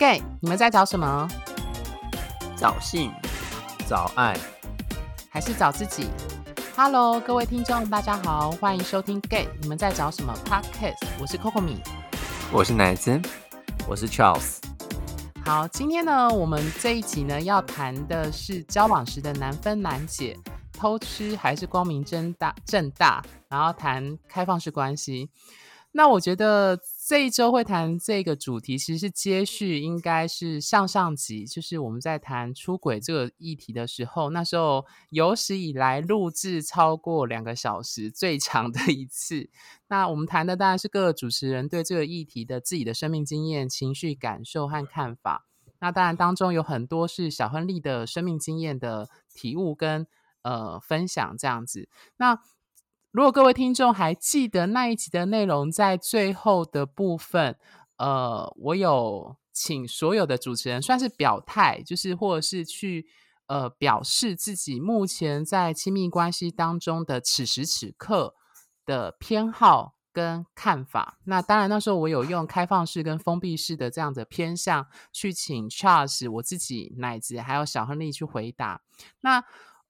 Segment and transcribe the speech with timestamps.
[0.00, 1.28] Gay，你们在找什么？
[2.56, 3.12] 找性，
[3.86, 4.34] 找爱，
[5.28, 6.06] 还是找自己
[6.74, 10.96] ？Hello，各位听众，大家好，欢迎收听 Gay，你们在找什么 Podcast？
[11.20, 11.82] 我是 Coco 米，
[12.50, 13.20] 我是奶子，
[13.86, 14.56] 我是 Charles。
[15.44, 20.34] 好，今天呢，我们这一集呢要谈的是交往时的难分难解，
[20.72, 25.28] 偷吃还是光明正大正大，然后谈开放式关系。
[25.92, 26.78] 那我觉得
[27.10, 39.50] 这一周会谈这个主题，其实是接续，应该是上上集，就是我们在谈出轨这个议题的时候，那时候有史以来录制超过两个小时最长的一次。
[39.88, 45.48] 那我们谈的当然是各个主持人对这个议题的自己的生命经验、情绪感受和看法。
[45.80, 50.06] 那当然当中有很多是小亨利的生命经验的体悟跟
[50.42, 51.88] 呃分享这样子。
[52.18, 52.38] 那
[53.12, 57.56] 如果各位听众还记得那一集的内容，在最后的部分，
[57.96, 63.08] 呃，我有请所有的主持人算是表态，就是或者是去
[63.46, 68.36] 呃表示自己目前在亲密关系当中的此时此刻
[68.86, 71.18] 的偏好跟看法。
[71.24, 78.82] 那当然那时候我有用开放式跟封闭式的这样的偏向去请 Charles 我自己奶子还有小亨利去回答。
[79.22, 79.42] 那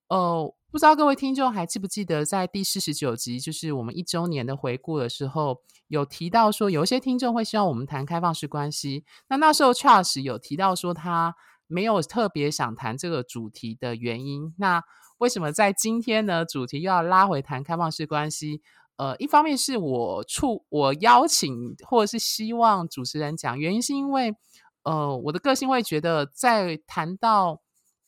[0.07, 0.55] 呃。
[0.71, 5.57] 不知道各位听众还记不记得，在第四十九集，就是我们一周年的回顾的时候，
[5.89, 9.03] 有提到说，有一些听众会希望我们谈开放式关系。
[9.27, 11.35] 那那时候确实有提到说，他
[11.67, 14.53] 没有特别想谈这个主题的原因。
[14.59, 14.81] 那
[15.17, 16.45] 为什么在今天呢？
[16.45, 18.61] 主题又要拉回谈开放式关系？
[18.95, 24.33] 呃，一方面是我促我邀请或者是希望主持人讲，原因是因为
[24.83, 27.59] 呃，我的个性会觉得在谈到。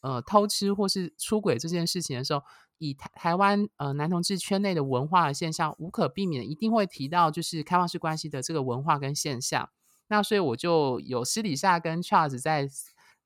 [0.04, 2.44] 呃，偷吃或是出轨这件事情的时候，
[2.78, 9.70] 以台台湾呃男同志圈内的文化现象，无可避免一定会提到就是开放式关系的这个文化跟现象。
[10.10, 12.68] 那所以我就有私底下跟 Charles 在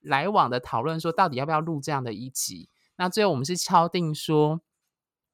[0.02, 2.70] 来往的讨论，说到底要不要录这样的一集。
[2.98, 4.62] 那最后我们是敲定说，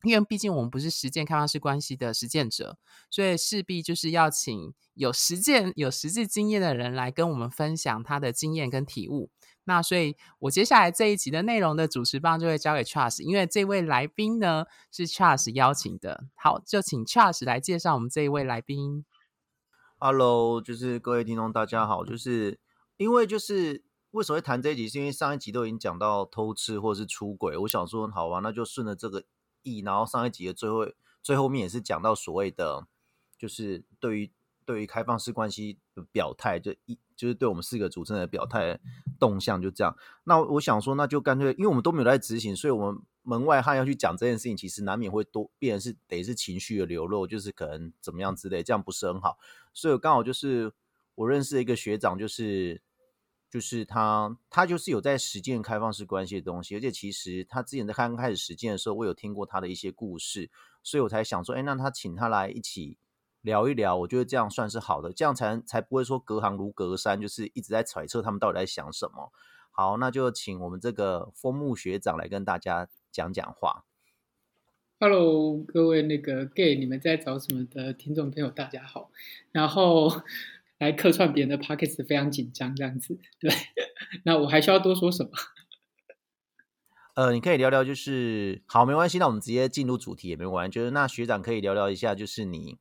[0.03, 2.77] 因为毕竟我们不是实践开放式关系的实践者，
[3.09, 9.29] 所以势必就是要请有实践、有实际经验的人来跟我们分享他的经验跟体悟。
[9.65, 16.25] 那所以，我接下来这一集的内容的主持棒就会交给 Charles，因为这位来宾呢是 Charles 邀请的。
[16.35, 19.05] 好，就请 Charles 来介绍我们这一位来宾。
[19.97, 22.03] Hello，就是各位听众，大家好。
[22.03, 22.59] 就是
[22.97, 29.23] 因为就是为什么会谈这一集，是因为上一集都已经讲到偷吃或者是出轨，我想说，好吧，那就顺着这个
[29.61, 30.87] 意，然后上一集的最后
[31.21, 32.85] 最后面也是讲到所谓的，
[33.37, 34.31] 就是对于。
[34.65, 38.79] 对于开放式关系的表态，就一就是对我们四个主持人的表态
[39.19, 39.95] 动向就这样。
[40.23, 49.37] 那我想说，那就干脆，因为我们都没有在执行，所以我们门外汉要去讲这件事情，其实难免会多变是得是情绪的流露，就是可能怎么样之类，这样不是很好。
[49.73, 50.73] 所以刚好就是
[51.15, 52.81] 我认识的一个学长，就是
[53.49, 60.49] 就是他他就是有在实践开放式关系的东西，而且其实他之前在刚开始实践的时候，我有听过他的一些故事，
[60.81, 62.97] 所以我才想说，哎，那他请他来一起。
[63.43, 69.33] 聊一聊，我觉得这样算是好的，这样才才不会说隔行如隔山，就是一直在揣测他们到底在想什么。
[69.69, 73.83] 好，那就请我们这个枫木学长来跟大家讲讲话。
[74.97, 79.11] Hello，各位那个 gay，你们在找什么的听众朋友，大家好。
[79.51, 80.09] 然后
[80.77, 83.19] 来客串别人的 pockets，非常紧张这样子。
[83.41, 83.51] 对，
[84.23, 85.31] 那我还需要多说什么？
[87.15, 90.71] 呃，你可以聊聊，就是好，没关系，那我们直接进入主题也没关系。
[90.71, 92.79] 就是那学长可以聊聊一下，就是你。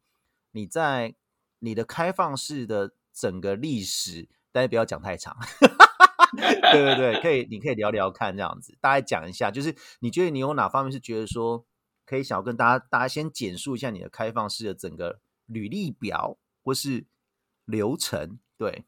[0.52, 1.14] 你在
[1.58, 5.36] 你的开放式的整个历史，但是不要讲太长。
[6.72, 11.66] 对对对，可以，你可以聊聊看这样子，大概讲一下，就是你觉得你有哪方面是觉得说
[12.06, 17.04] 可以想要跟大家，大家先简述一下你的开放式的整个履历表或是
[17.66, 18.38] 流程。
[18.56, 18.84] 对，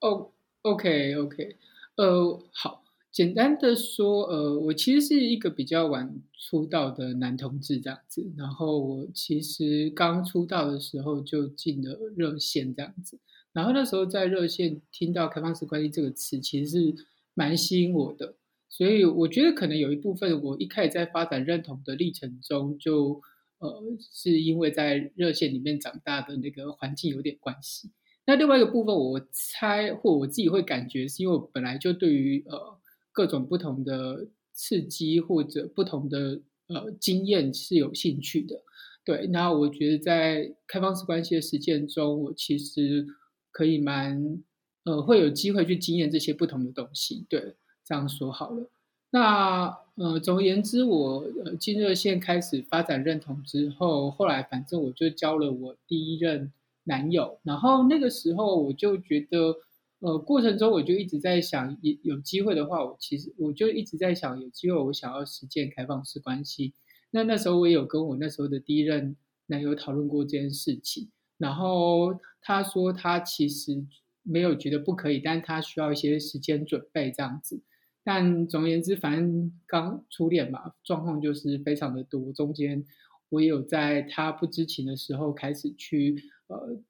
[0.00, 0.32] 哦
[0.62, 1.56] ，OK OK，
[1.96, 2.81] 呃，好。
[3.12, 8.32] 简单的说，呃，我其实是一个比较晚出道的男同志这样子。
[8.38, 13.18] 然后我其实刚出道的时候就进了热线这样子。
[13.52, 16.94] 然后那时候在热线听到“开放式关系”这个词，其实是
[17.34, 18.34] 蛮吸引我的。
[18.70, 23.20] 所以我觉得可能有一部分我一开始在发展认同的历程中，就
[23.58, 27.90] 呃是因为在热线里面长大的那个环境有点关系。
[28.24, 32.78] 那另外一个部分，我猜或我自己会感觉，是因为我本来就对于呃。
[33.12, 38.62] 各种不同的刺激或者不同的呃经验是有兴趣的，
[39.04, 39.26] 对。
[39.26, 43.06] 那我觉得在开放式关系的实践中，我其实
[43.50, 44.42] 可以蛮
[44.84, 47.54] 呃会有机会去经验这些不同的东西，对。
[47.84, 48.70] 这样说好了。
[49.10, 56.52] 那呃总而言之，我呃进热线开始发展认同之后，后来反正我就交了我第一任
[56.84, 59.56] 男友，然后那个时候我就觉得。
[60.02, 66.74] 呃过程中我就一直在想，有有机会的话，我其实我就一直在想，有机会我想要实践开放式关系。
[67.12, 69.16] 那那时候我也有跟我那时候的第一任
[69.46, 71.08] 男友讨论过这件事情，
[71.38, 73.86] 然后他说他其实
[74.24, 77.62] 没有觉得不可以，但他需要一些时间准备这样子。
[78.02, 82.32] 但总而言之，反正刚初恋嘛，状况就是非常的多。
[82.32, 82.84] 中间
[83.28, 86.16] 我也有在他不知情的时候开始去，
[86.48, 86.80] 呃，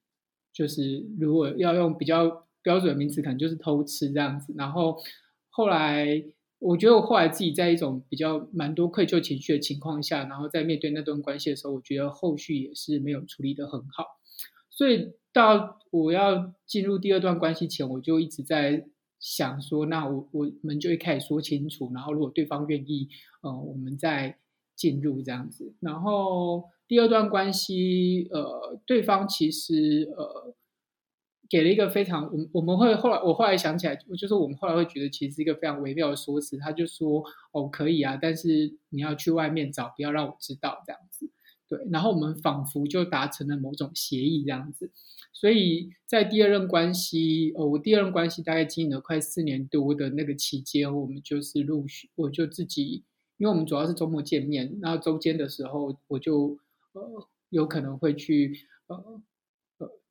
[0.52, 4.54] 就是如果要用比较标准名词，可能就是偷吃这样子。
[4.56, 4.96] 然后
[5.50, 6.24] 后来，
[6.58, 14.04] 我觉得我后来自己在一种比较蛮多愧疚情绪的情况下，然后在面对那段关系的时候，我觉得后续也是没有处理的很好。
[14.70, 18.86] 所以到我要进入第二段关系前，我就一直在。
[19.24, 23.08] 想说，那我我们就一开始说清楚，然后如果对方愿意，
[23.42, 24.36] 呃，我们再
[24.74, 25.72] 进入这样子。
[25.78, 30.52] 然后第二段关系，呃，对方其实呃
[31.52, 36.56] 给了一个非常，我我们会后来我后来想起来，就是我们后来会觉得其实是一个非常微妙的说辞。
[36.56, 37.22] 他就说，
[37.52, 41.28] 哦，可以啊，但是你要去外面找，不要让我知道这样子。
[41.68, 44.90] 对，然后我们仿佛就达成了某种协议这样子。
[45.34, 53.04] 所以在第二任关系，呃，我第二任关系大概经营了快四年多的那个期间，我们就是陆续，我就自己，
[53.36, 56.56] 因为我们主要是周末见面，那周间的时候，我就
[56.94, 58.56] 呃有可能会去
[58.86, 59.20] 呃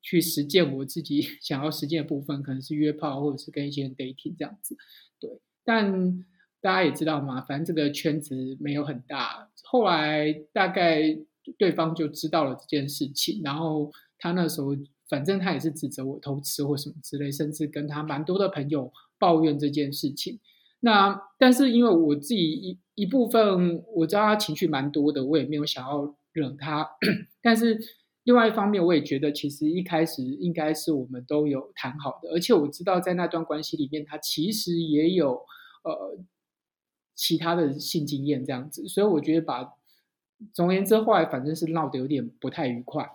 [0.02, 4.76] 去实践我自己 想要实践的部分，可能是约炮或者是跟一些人 dating 这样子，
[5.18, 5.40] 对。
[5.64, 6.24] 但
[6.60, 9.48] 大家也知道嘛，反正这个圈子没有很大。
[9.64, 11.16] 后来大概
[11.56, 14.76] 对方就知道了这件事情，然后他那时候。
[15.08, 20.40] 反正他也是指责我偷吃或什么之类，甚至跟他蛮多的朋友抱怨这件事情。
[20.80, 26.88] 那但是因为我自己一一部分我知道他情绪蛮多的，我也没有想要惹他。
[27.42, 27.78] 但是
[28.24, 35.42] 另外一方面，我也觉得其实一开始应该是我们都有谈好的，而且我知道在那段关系里面，他其实也有
[35.84, 36.18] 呃
[37.14, 39.74] 其他的性经验这样子，所以我觉得把
[40.52, 43.10] 总而言之，后来反正是闹得有点不太愉快。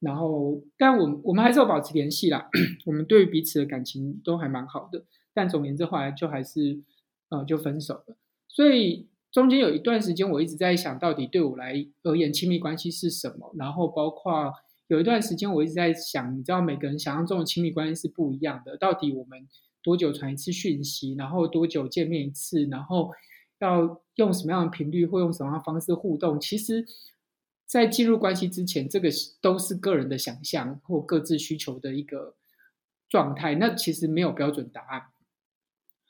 [0.00, 2.48] 然后，但我我们还是要保持联系啦。
[2.86, 5.04] 我们对于彼此的感情都还蛮好的。
[5.34, 6.80] 但总言之，后来就还是
[7.28, 8.16] 呃就分手了。
[8.48, 13.54] 所以中间有一段时间，我一直在想到底对我来而言亲密关系是什么。
[13.58, 14.52] 然后包括
[14.88, 18.76] 有一段时间，我一直在想，你知道每个人想象中的亲密关系是不一样的。
[18.76, 19.48] 到底我们
[19.82, 21.14] 多久传一次讯息？
[21.14, 22.64] 然后多久见面一次？
[22.66, 23.10] 然后
[23.58, 26.40] 要用什么样的频率或用什么样的方式互动？
[26.40, 26.86] 其实。
[27.66, 29.08] 在进入关系之前，这个
[29.40, 32.34] 都是个人的想象或各自需求的一个
[33.08, 33.54] 状态。
[33.54, 35.02] 那其实没有标准答案。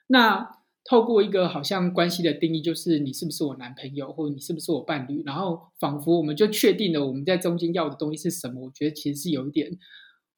[0.06, 8.65] 那透过一个好像关系的定义，就是你是不是我男朋友，或者你是不是我伴侣，然后仿佛我们就确定了我们在中间要的东西是什么。
[8.65, 9.79] 我觉得其实是有一点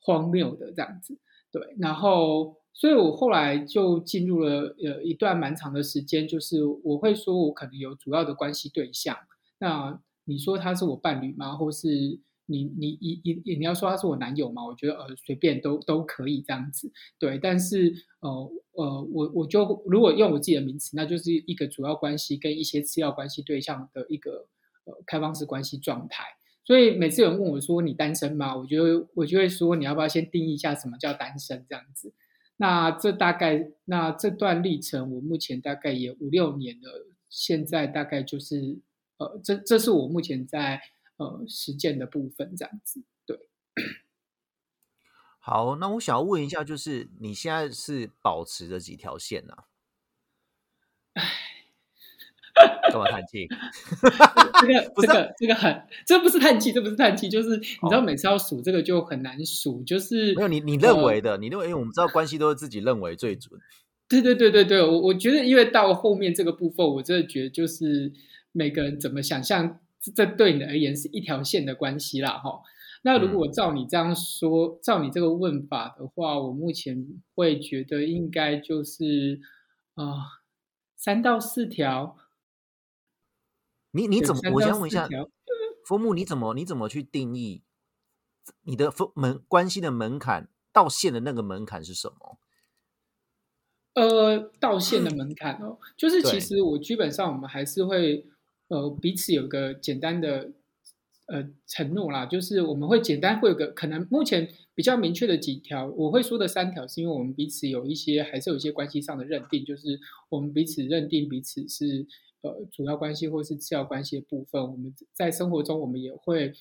[0.00, 1.18] 荒谬的这样子。
[1.52, 9.16] 对，然后所以我后来就进入了呃一段蛮长的时间，就是我会说我可能有主要的关系对象。
[9.58, 11.56] 那你说他是我伴侣吗？
[11.56, 14.64] 或是你你你你你要说他是我男友嘛？
[14.64, 17.38] 我觉得呃随便都都可以这样子，对。
[17.38, 24.46] 但是呃呃我我就如果用我自己的名词，那就是一个主要关系跟一些次要关系对象的一个
[24.84, 26.24] 呃开放式关系状态。
[26.64, 28.56] 所以每次有人问我说你单身吗？
[28.56, 32.12] 我觉得我就会说你要不要先定义一下什么叫单身这样子。
[32.56, 38.80] 那这大概那这段历程，我目前大概也五六年了，现在大概就是。
[39.18, 40.80] 呃，这这是我目前在
[41.22, 43.02] 呃实践的部分，这样子。
[43.24, 43.38] 对，
[45.38, 49.54] 好，那我想要问一下，就是你现在是保持着几条线呢？
[51.14, 51.22] 哎，
[52.90, 53.46] 干嘛叹气？
[54.60, 63.60] 这个这个这个很，这不是叹气，这不是叹气，就是你知道，每次要数这个就很难数，就是没有你你认为的，你认为，因为我们知道关系都是自己认为最准。
[64.08, 68.12] 对对对对对，我我觉得，因为到后面这个部分，我真的觉得就是。
[68.54, 69.80] 每个人怎么想象，
[70.10, 72.62] 这对你而言是一条线的关系啦，哈。
[73.04, 79.40] 那如果照你这样说，照你这个问法的话，我目前会觉得应该就是
[79.94, 80.42] 啊，
[80.96, 82.16] 三到四条。
[83.92, 84.40] 你你怎么？
[84.54, 85.08] 我想问一下，
[85.86, 87.62] 风木，你怎么你怎么去定义
[88.62, 92.38] 你的门关系的门槛到线的那个门槛是什么？
[93.94, 98.26] 呃，到线的门槛哦，就是其实我基本上我们还是会。
[98.72, 100.50] 呃，彼此有个简单的
[101.26, 110.00] 呃承诺啦，就是我们会简单会有个可能目前比较明确的几条，我会说的三条，是因为我们彼此有一些还是有一些关系上的认定，就是
[110.30, 112.06] 我们彼此认定彼此是
[112.40, 116.54] 呃主要关系或是次要关系的部分，我们在生活中我们也会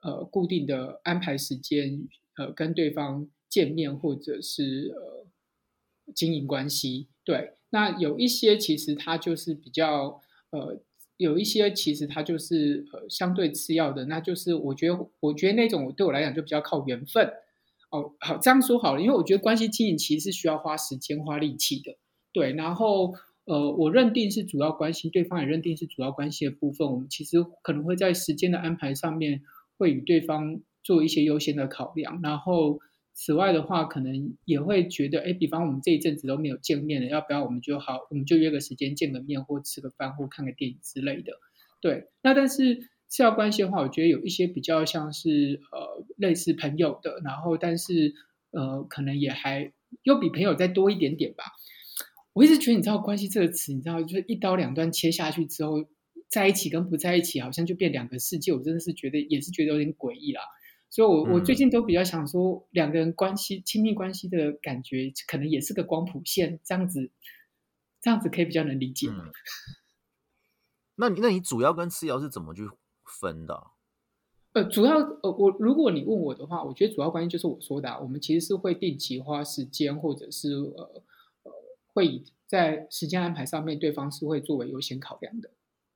[0.00, 2.08] 呃固定的安排时间
[2.38, 5.26] 呃跟对方见面或者是呃
[6.14, 7.08] 经营关系。
[7.24, 10.80] 对，那有一些其实它就是比较呃，
[11.18, 17.30] 有一些其实它就是呃相对次要的，那就是我觉得我觉得那种对我来讲就比较靠缘分。
[17.90, 21.96] 哦，好，这样说好了，因为我觉得关系经营其实是需要花时间、花力气的。
[22.32, 23.14] 对，然后
[23.46, 29.42] 呃，我认定是主要关系，对方也认定是主要关系的部分，我们其实可能会在时间的安排上面
[29.78, 32.20] 会与对方做一些优先的考量。
[32.22, 32.78] 然后
[33.18, 41.32] 此外的话，可能也会觉得，哎，比方我们这一阵子都没有见面了，要不要我们就好，我们就约个时间见个面，或吃个饭，或看个电影之类的。
[41.80, 42.88] 对，那但是。
[43.10, 48.12] 次要关系的话，我觉得有一些比较像是呃类似朋友的，然后但是
[48.50, 49.72] 呃可能也还
[50.02, 51.44] 又比朋友再多一点点吧。
[52.34, 55.88] 我一直觉得你知道关系这个词，你知道就是一刀两断切下去之后，
[56.28, 58.52] 在一起跟不在一起好像就变两个世界。
[58.52, 60.42] 我真的是觉得也是觉得有点诡异啦。
[60.90, 67.10] 所以，我我最近都比较想说，两个人关系亲密关系的感觉，可能也是个光谱线，这样子
[68.00, 69.08] 这样子可以比较能理解。
[70.96, 72.68] 那你那你主要跟次要是怎么去？
[73.10, 73.68] 分的，
[74.52, 81.02] 呃，主要呃，我如果你问我的话，我觉得主要关系就是我说的，我们其实是会定期花时间，或者是呃
[81.44, 81.52] 呃，
[81.94, 85.50] 会以在时间安排上面，对方是会作为优先考量的。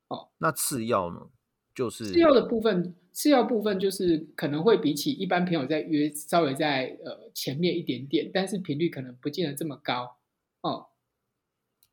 [0.08, 1.28] 哦，那次要呢？
[1.74, 10.16] 就是次要的部分，次要部分就是可能会比起一般朋友在约稍微在呃前面一点点，但是频率可能不见得这么高。
[10.62, 10.86] 哦，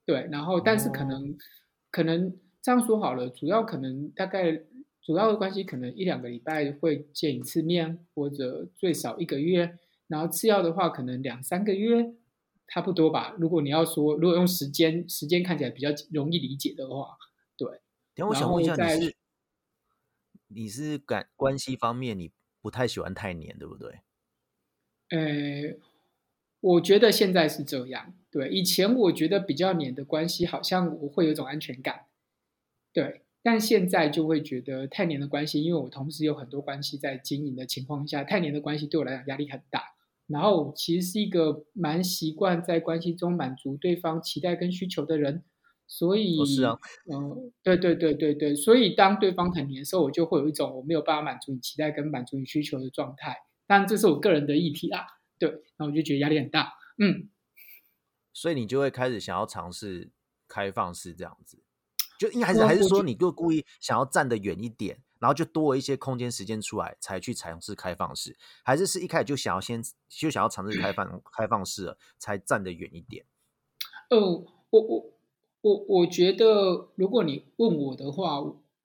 [0.06, 1.38] 对，然后但是可能
[1.92, 4.64] 可能这样说好了，主要可能大概。
[5.02, 9.80] 主要的关系可能一两个礼拜会见一次面，或者最少一个月。
[10.08, 12.14] 然后次要的话，可能两三个月，
[12.68, 13.34] 差不多吧。
[13.40, 17.18] 如果你要说，如果用时间时间看起来比较容易理解的话，
[17.58, 17.68] 对。
[18.14, 19.16] 等我想问一下，你是
[20.50, 24.02] 你是感关系方面，你不太喜欢太黏，对不对？
[25.10, 25.78] 呃，
[26.60, 28.14] 我觉得现在是这样。
[28.30, 32.06] 对，以前我觉得比较黏的关系，好像我会有种安全感。
[32.94, 33.22] 对。
[33.42, 39.96] 但现在就会觉得太黏的关系，因为我同时有很多关系在经营的情况下，太黏的关系对我来讲压力很大。
[40.28, 45.46] 然后其实是一个蛮习惯在关系中满足对方期待跟需求的人，
[45.90, 46.78] 所以是啊，
[47.12, 53.36] 嗯，对对对对对，所以当对方很黏的时候，我就会有一种我没有办法满足你期待跟满足你需求的状态。
[53.66, 55.08] 但这是我个人的议题啦，
[55.40, 57.30] 对，然后我就觉得压力很大，嗯，
[58.32, 60.12] 所以你就会开始想要尝试
[60.48, 61.64] 开放式这样子。
[62.20, 73.26] 就应该还是还是说，你就故意想要站得远一点，然后就多一些空间时间出来，才去尝试开放式，还是是一开始就想要先就想要尝试开放开放式了，才站得远一点？
[74.10, 75.14] 呃，我我
[75.62, 78.40] 我我觉得，如果你问我的话，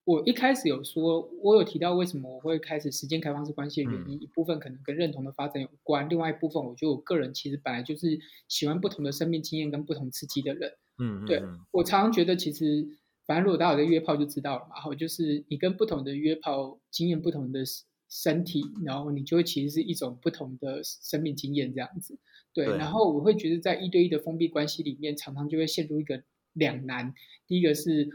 [0.05, 10.73] 我一开始有说，我有提到为什么我会开始时间开放式关系的原因，一部分可能跟认同的发展有关，另外一部分，我觉得我个人其实本来就是喜欢不同的生命经验跟不同刺激的人。
[10.99, 12.99] 嗯，对我常常觉得其实。
[13.27, 17.65] 反正如果大家有在约炮就知道了嘛，然后就是你跟不同的约炮经验不同的
[18.07, 22.19] 身体，然后你就会其实是一种不同的生命经验这样子。
[22.53, 26.23] 对，然后我会觉得在一对一的封闭关系里面，常常就会陷入一个
[26.55, 27.15] 两难。
[27.47, 28.09] 第一个是，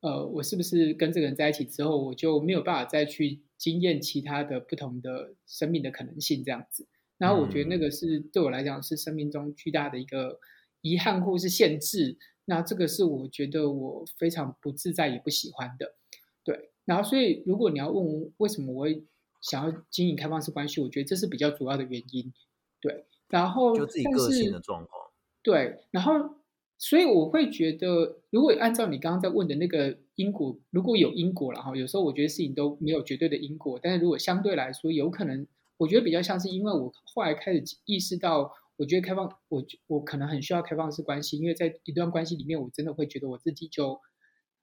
[0.00, 6.86] 呃，我是不是跟这个人在一起之后，我就没有办法再去经验其他的不同的生命的可能性这样子。
[7.18, 10.40] 然后我觉得那个是对我来讲是生命中巨大的一个
[10.80, 12.18] 遗憾或是限制。
[12.44, 15.94] 那这个是我觉得我非常不自在也不喜欢的，
[16.42, 16.70] 对。
[16.84, 19.04] 然后所以如果你要问为什么我会
[19.40, 22.32] 想要经营开放式关系，我觉得这是比较主要的原因，
[22.80, 23.04] 对。
[23.28, 25.10] 然后就自己个性的状况，
[25.44, 25.84] 对。
[25.92, 26.34] 然后
[26.82, 35.46] 所以我会觉得，如果按照你刚刚在问的那个因果，如果有因果了哈，有时候我觉得事情都没有绝对的因果，但是如果相对来说有可能，
[35.76, 38.52] 我觉得比较像是因为我后来开始意识到。
[38.76, 44.00] 我觉得开放，我我可能很需要开放式关系，因为在一段关系里面，我真的会觉得我自己就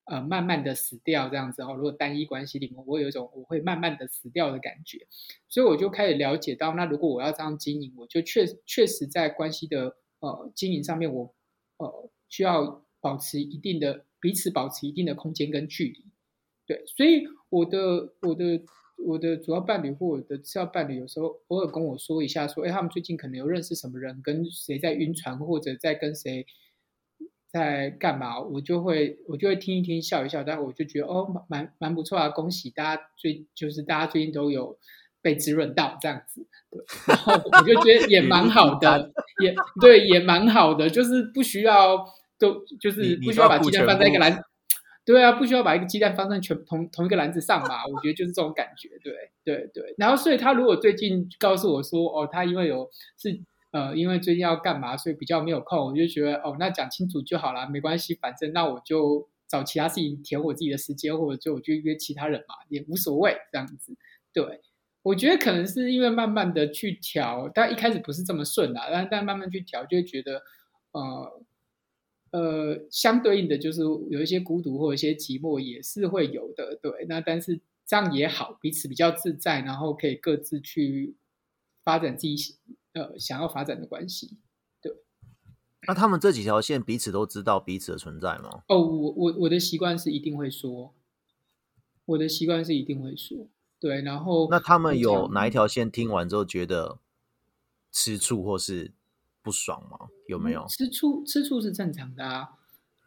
[0.05, 1.75] 呃慢慢的死掉这样子哦。
[1.75, 5.07] 如果单一关系里面，我有一种我会慢慢的死掉的感觉，
[5.47, 11.33] 所以我就开始了解到，那如果我要这样经营，我就确确实在关系的呃经营上面，我
[11.79, 16.05] 呃需要保持一定的彼此保持一定的空间跟距离。
[16.67, 18.63] 对，所以我的我的。
[19.01, 26.45] 我的主要伴侣或我的次要伴侣，有时候偶尔跟我说一下，说，哎，他们最近可能有认识什么人，跟谁在晕船，或者在跟谁
[27.50, 34.77] 在干嘛，我就会我就会听一听，笑一笑，但我就觉得哦，蛮蛮不错啊，恭喜大家最就是大家最近都有
[35.21, 39.11] 被滋润到这样子，对， 然后我就觉得也蛮好的，
[39.43, 42.05] 也对，也蛮好的，就是不需要
[42.38, 44.39] 都就是不需要把鸡蛋放在一个篮。
[45.05, 47.83] 对啊，不需要把一个鸡蛋放在全同同一个篮子上嘛？
[47.88, 49.95] 我觉得就是这种感觉，对对对。
[49.97, 55.79] 然后，所以他如果最近告诉我说，哦，他因为有是呃，因为最近要干嘛，所以比较没有空。
[55.88, 63.97] 我就觉得哦，那讲清楚就好了，没关系，反正那我就找其他事情填我自己的时间，或者就我就约其他人嘛，也无所谓这样子。
[64.31, 64.61] 对，
[65.01, 70.41] 我觉得可能是因为慢慢的去调，但一开始不是这么顺的，但但慢慢去调，就会觉得
[70.91, 71.45] 呃
[72.31, 76.77] 呃，相对应的就是有一些孤独或者一些寂寞也是会有的。
[76.81, 81.15] 对，那但是这样也好，彼此比较自在，然后可以各自去
[81.83, 82.57] 发展自己。
[82.93, 84.39] 呃，想要发展的关系，
[84.81, 84.91] 对。
[85.87, 88.63] 那他们这几条线彼此都知道彼此的存在吗？
[88.67, 90.95] 哦，我我我的习惯是一定会说，
[92.05, 93.47] 我的习惯是一定会说，
[93.79, 94.01] 对。
[94.01, 97.00] 然后，那他们有哪一条线听完之后觉得
[97.91, 98.93] 吃醋或是
[99.41, 100.09] 不爽吗？
[100.27, 100.65] 有没有？
[100.67, 102.50] 吃醋，吃醋是正常的啊。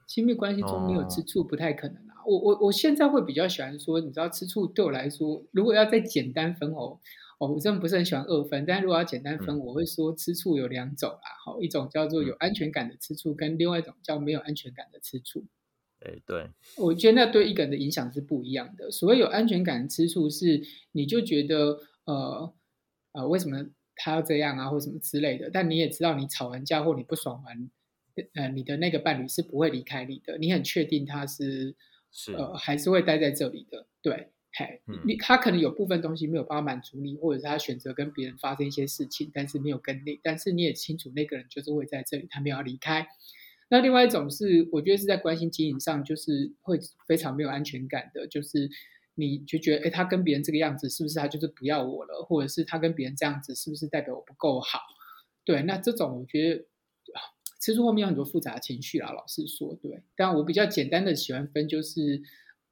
[0.06, 2.22] 亲密关系中没有吃醋不太可能啊。
[2.26, 6.98] 我我我现在会比较喜欢说，你知道，吃醋对我来说，如果要再简单分哦。
[7.38, 11.18] 我真的不是很喜欢二分，但如果要简单分，我会说吃醋有两种啦。
[11.44, 15.44] 好，一种叫做有安全感的吃醋，跟另外一种叫没有安全感的吃醋。
[16.04, 18.90] 哎，对，我觉得那对一个人的影响是不一样的。
[18.90, 22.52] 所谓有安全感的吃醋，是你就觉得呃
[23.12, 23.66] 呃，为什么
[23.96, 25.50] 他要这样啊，或什么之类的。
[25.52, 27.70] 但你也知道，你吵完架或你不爽完，
[28.34, 31.74] 呃，你的那个伴侣是不会离开你的，你很确定他是
[32.10, 34.28] 是呃还是会待在这里的，对。
[34.54, 43.08] 嘿，你他可能有部分东西没有办法满足你，或者是他选择跟别人发生一些事情，但是没有跟你，但是你也清楚那个人就是会在这里，他没有要离开。
[43.72, 48.68] 那另外一种是，我觉得是在关心经营上，就是会非常没有安全感的，就是
[49.14, 52.22] 你就觉得，哎，他跟别人这个样子，是不是他就是不要我了？
[52.22, 54.78] 或者是他跟别人这样子，是不是代表我不够好？
[55.46, 56.64] 对，那这种我觉得，
[57.62, 59.10] 吃出后面有很多复杂情绪啦。
[59.10, 62.22] 老实说，对，但我比较简单的喜欢分就是。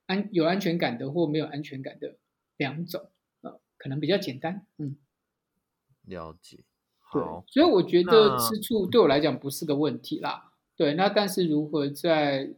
[0.07, 2.17] 安有安全感的或没有安全感的
[2.57, 3.11] 两种，
[3.43, 4.97] 呃，可能比较简单，嗯，
[6.03, 6.65] 了解，
[6.99, 10.50] 好，所以我觉得吃醋对我来讲不是个问题啦，
[10.81, 12.55] 对，那但是如何在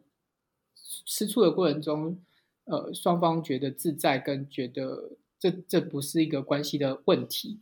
[0.77, 2.23] 吃醋的过程中，
[2.67, 7.59] 呃，双方觉得自在跟觉得这这不是一个关系的问题，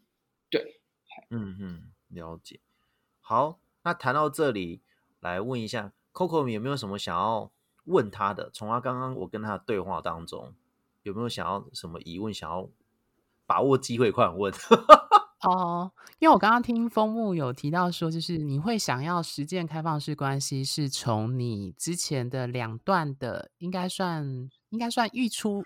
[0.51, 0.83] 对，
[1.31, 2.61] 嗯嗯，了解，
[3.23, 4.83] 好，那谈到这里，
[5.21, 7.51] 来问一下 Coco 有没有什么想要？
[7.87, 10.55] 问他的，从他刚刚我跟他的对话当中，
[11.03, 12.35] 有没有想要什么疑问？
[12.35, 12.69] 想要
[13.47, 14.53] 把握机会，快点问。
[15.43, 25.65] 哦，因为我刚刚听风木有提到说，就是你会想要实践开放式关系，是从你之前的两段的，应该算应该算预初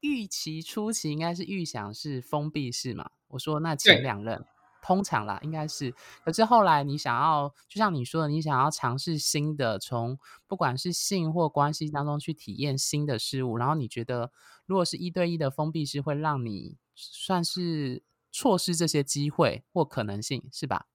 [0.00, 3.10] 预期初期，应该是预想是封闭式嘛？
[3.28, 4.44] 我说那前两任。
[4.84, 5.94] 通常啦，应该是。
[6.24, 14.32] 可是后来你想要，就像你说的，你想要尝试新的，从不管是性或关系当中去体验新的事物，然后你觉得，
[14.66, 20.86] 如果是一对一的封闭式，会让你算是错失这些机会或可能性，是吧？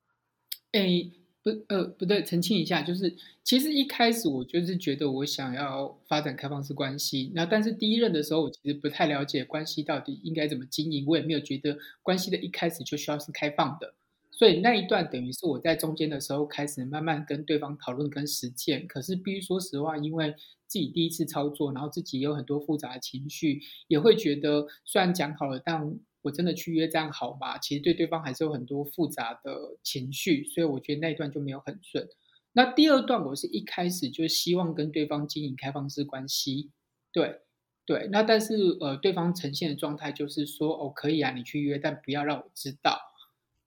[0.71, 1.09] 哎，
[1.41, 13.93] 不，呃，不对，澄清一下，就是其实一开始我就是觉得我想要发展开放式关系，那但是第一任的时候，我其实不太了解关系到底应该怎么经营，我也没有觉得关系的一开始就需要是开放的，
[14.31, 18.85] 所以那一段等于是我在中间的时候开始慢慢跟对方讨论跟实践。
[18.85, 20.35] 可是必须说实话，因为
[20.67, 25.97] 自己第一次操作，然后自己有很多复杂的情绪，也会觉得虽然讲好了，但
[26.27, 27.57] 我真的去约这样好吗？
[27.57, 32.05] 其实对对方还是有很多复杂的情绪，所以我觉得那一段就没有很顺。
[32.51, 36.71] 那第二段我是一开始就希望跟对方经营开放式关系，
[37.13, 37.39] 对
[37.85, 38.09] 对。
[38.11, 42.99] 那但是呃，对方呈现的状态就是说哦可以啊，你去约，但不要让我知道。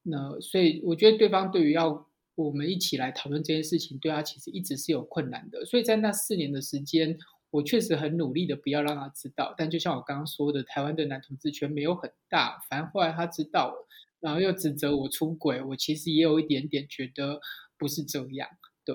[0.02, 5.64] 那所以我觉得对方对于要我们一起来讨论这件事情，对他其实一直是有困难的。
[5.64, 7.18] 所以在那四年的时间。
[7.50, 13.86] 我确实很努力的不要让他知道，但就像我刚刚说的，台湾的男同志圈没有很大，反正后来他知道了，
[14.20, 17.40] 然后又指责我出轨，我其实也有一点点觉得
[17.76, 18.48] 不是这样，
[18.84, 18.94] 对，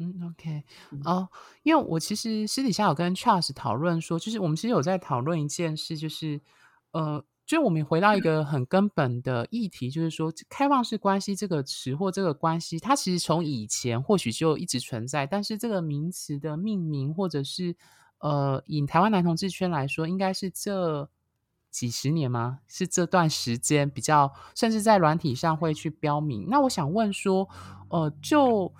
[0.00, 0.64] 嗯，OK，
[1.04, 1.28] 哦，
[1.62, 6.40] 因为我其实私底下有跟 Charles 讨论说，就是我们其实有在讨论一件事，就是
[6.92, 7.24] 呃。
[7.50, 17.74] 所以，我们回到一个很根本的议题，就是说，开放式关系这个词或这个关系，它其实从以前或许就一直存在，但是这个名词的命名，或者是
[18.18, 21.10] 呃，以台湾男同志圈来说，应该是这
[21.72, 22.60] 几十年吗？
[22.68, 26.46] 是这段时间比较，甚至在软体上会去标明。
[26.48, 27.48] 那我想问说，
[27.88, 28.72] 呃，就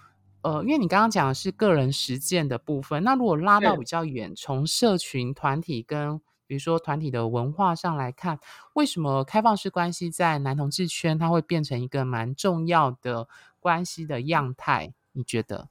[0.43, 8.41] 呃，因为你刚刚讲的是个人实践的部分，那如果拉到比较远，从社群团体跟比如说团体的文化上来看，
[8.73, 13.29] 为什么开放式关系在男同志圈它会变成一个蛮重要的
[13.61, 14.93] 关系的样态？
[15.13, 15.69] 你觉得？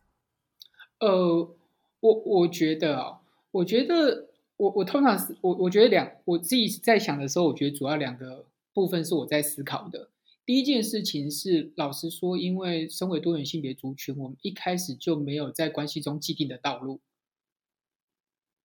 [0.99, 1.53] 呃，
[1.99, 3.19] 我我觉得啊，
[3.51, 10.07] 我觉得我我通常是我我觉得两我自己在想的时候，我觉得主要两个部分是我在思考的。
[10.45, 17.01] 第一件事情是，老实说，因为身为多元性别族群，我们一开始就没有在关系中既定的道路，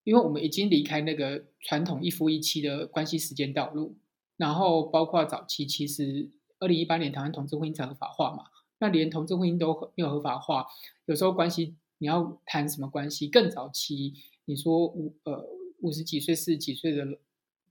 [0.05, 3.97] 因为我们已经离开那个传统一夫一妻的关系时间道路，
[4.37, 8.45] 然后包括早期，其实二零一八年台湾同志婚姻才合法化嘛，
[8.79, 10.67] 那连同志婚姻都没有合法化，
[11.07, 14.14] 有时候关系你要谈什么关系，更早期，
[14.45, 15.45] 你说五呃
[15.81, 17.19] 五十几岁、四十几岁的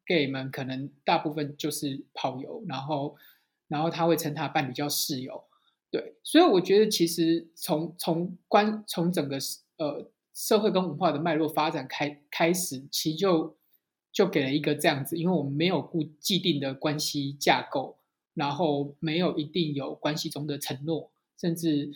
[0.06, 3.16] gay 们，可能大部分就是跑友，然后。
[3.70, 5.46] 然后他会称他伴侣叫室友，
[5.90, 9.40] 对，所以我觉得其实从从关从整个
[9.78, 13.56] 呃社会跟文化的脉络发展开开始，其实就
[14.12, 17.98] 就给了一个这样子，因为我们没有固既定的关系架构，
[18.34, 21.92] 然后没有一定有关系中的承诺，甚至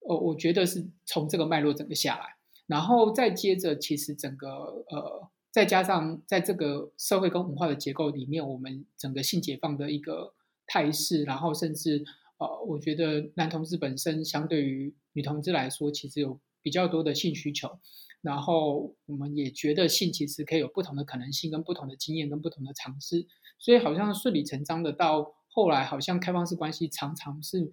[0.00, 10.34] 呃，我觉得是从这个脉络整个下来，然后再接着，其实整个呃，再加上在这个社会跟文化的结构里面，我们整个性解放的一个。
[10.64, 12.02] 态势，然后甚至
[12.38, 17.78] 呃，我觉得男同志本身相对于女同志来说，其实有比较多的性需求。
[18.22, 23.26] 然后我们也觉得性其实可以有不同的可能性、跟不同的经验、跟不同的尝试。
[23.58, 27.72] 所以好像顺理成章的到后来，好像开放式关系常常是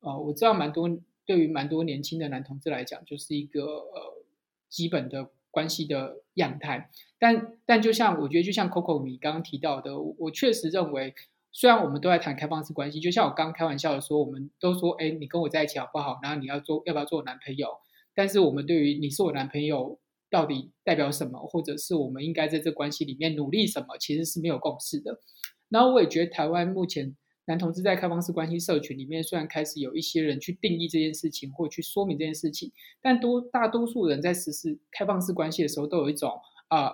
[0.00, 0.88] 呃，我知道蛮多
[1.24, 4.24] 对于蛮多年轻的男同志来讲，就是一个呃
[4.68, 6.90] 基本的关系的样态。
[7.18, 11.14] 但但就像我觉得，就像 Coco 你刚刚提到的，我确实认为。
[11.52, 16.20] 虽然我们都在谈开放式关系，就像我刚刚开玩笑的说，我们都说，哎，你跟我在一起好不好？
[16.22, 17.78] 然后你要做，要不要做我男朋友？
[18.16, 25.20] 但是我们对于你是我男朋友到底代表什么，或者是我们应该在这关系里面努力什么，其实是没有共识的。
[25.68, 36.32] 然后我也觉得台湾目前男同志在开放式关系社群里面，虽然开始有一些人去定义这件事情，或去说明这件事情，但多大多数人在实施开放式关系的时候，都有一种
[36.68, 36.90] 啊。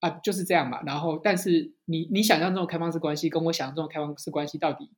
[0.00, 0.80] 啊，就是这样嘛。
[0.84, 4.88] 然后，但是你你想象中的开放式关系，跟我想象中的开放式关系到底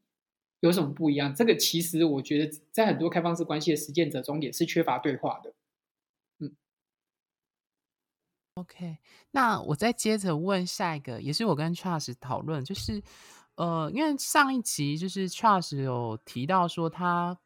[0.61, 1.35] 有什么不一样？
[1.35, 5.53] 这个其实我觉得，在很多开放式关系的实践者中，也是缺乏对话的。
[6.39, 6.57] 嗯。
[8.55, 8.99] OK，
[9.33, 13.03] 那我再接着问下一个，也是我跟 Charles 讨论，就是
[13.57, 17.39] 呃，因为上一集就是 Charles 有提到说他。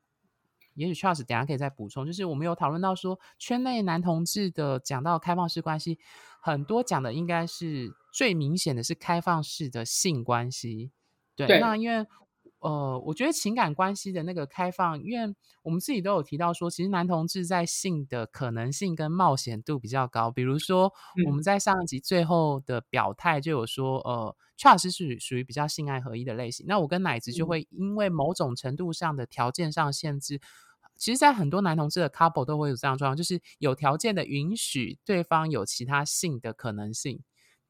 [0.77, 6.00] 也许 Charles 等下可以再补充，就是我们有讨论到说，圈内男同志的讲到开放式关系，
[6.40, 10.90] 很多讲的应该是最明显的是开放式的性关系。
[11.37, 12.05] 对，那因为
[12.64, 20.31] 呃，我觉得情感关系的那个开放，因为我们自己都有提到说，其实男同志在性的可能性跟冒险度比较高。
[20.31, 20.90] 比如说，
[21.27, 26.64] 我们在上一集最后的表态就有说，呃，Charles 是属于比较性爱合一的类型。
[26.66, 30.40] 那我跟奶子就会因为某种程度上的条件上限制。
[30.96, 37.20] 其实，在很多男同志的 couple 都会有这样状况，就是有条件的允许对方有其他性的可能性，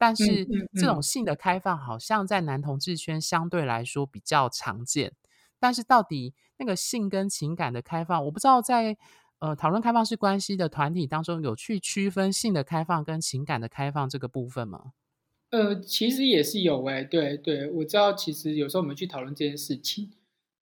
[0.05, 5.15] 但是这种性的开放好像在男同志圈相对来说比较常见。
[5.59, 8.99] 但是，到底那个性跟情感的开放，我不知道在
[9.39, 14.93] 呃讨论开放式关系的团体当中有去区分性的开放跟情感的开放这个部分吗？
[15.49, 20.11] 呃，其实也是有诶，对对，我知道，其实有时候我们去讨论这件事情，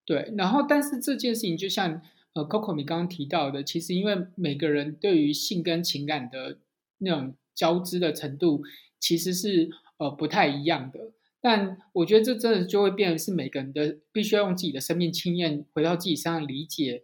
[0.07, 2.01] 对，然后但是这件事情就像。
[2.35, 6.57] 呃，Coco 你刚刚提到的，其实因为每个人对于性跟情感的
[6.97, 8.63] 那种交织的程度，
[9.03, 10.99] 其实是呃不太一样的。
[11.41, 17.03] 但我觉得这真的就会变成是每个人的必须要用自己的生命经验回到自己身上理解，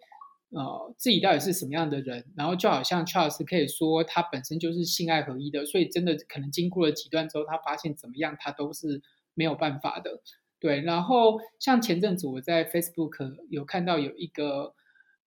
[0.51, 2.25] 呃，自己到底是什么样的人。
[2.37, 9.03] 然后就好像 Charles 可以说他本身就是性爱合一的，所以真的可能经过了几段之后，他发现怎么样他都是
[9.35, 10.21] 没有办法的。
[10.61, 14.75] 对，然后像前阵子我在 Facebook 有看到有一个。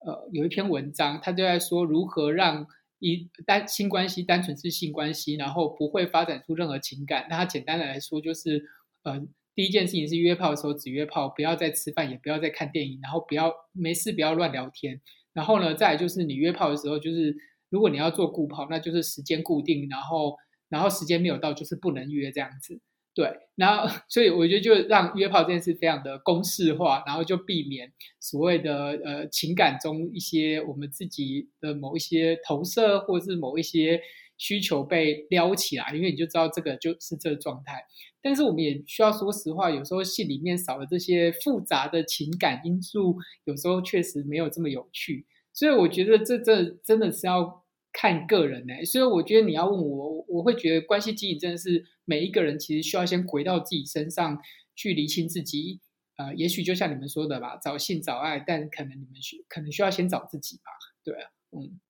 [0.04, 2.66] 呃，有一篇文章，他就在说如何让
[3.02, 7.26] 一单性关系单纯是性关系，然后不会发展出任何情感。
[7.28, 8.62] 那它简单的来说，就是
[9.02, 9.20] 呃，
[9.56, 15.00] 第一件事情是约炮的时候只约炮，不要再吃饭，也不要再看电影，然后不要没事不要乱聊天。
[15.32, 17.34] 然后呢，再就是你约炮的时候，就是
[17.70, 20.36] 如果你要做固炮，那就是时间固定，然后
[20.68, 22.80] 然后时间没有到就是不能约这样子。
[23.14, 34.00] 对，然后所以我觉得就让约炮这件事非常的公式化，然后就避免所谓的呃情感中一些我们自己的某一些投射或是某一些
[34.38, 37.84] 需求被撩起来，因为你就知道这个就是这状态。
[38.22, 45.26] 但是我们也需要说实话，有时候戏里面少了这些复杂的情感因素，有时候确实没有这么有趣。
[45.52, 47.61] 所以我觉得这这真的是要。
[47.92, 54.38] 看个人呢，所以我觉得你要问我，我会觉得关系经营真的是每一个人其实需要先回到自己身上
[54.74, 55.80] 去厘清自己。
[56.16, 60.72] 呃，也许就像你们说的吧，找性找爱，但可能你们需可能需要先找自己吧。
[61.02, 61.80] 对啊，嗯。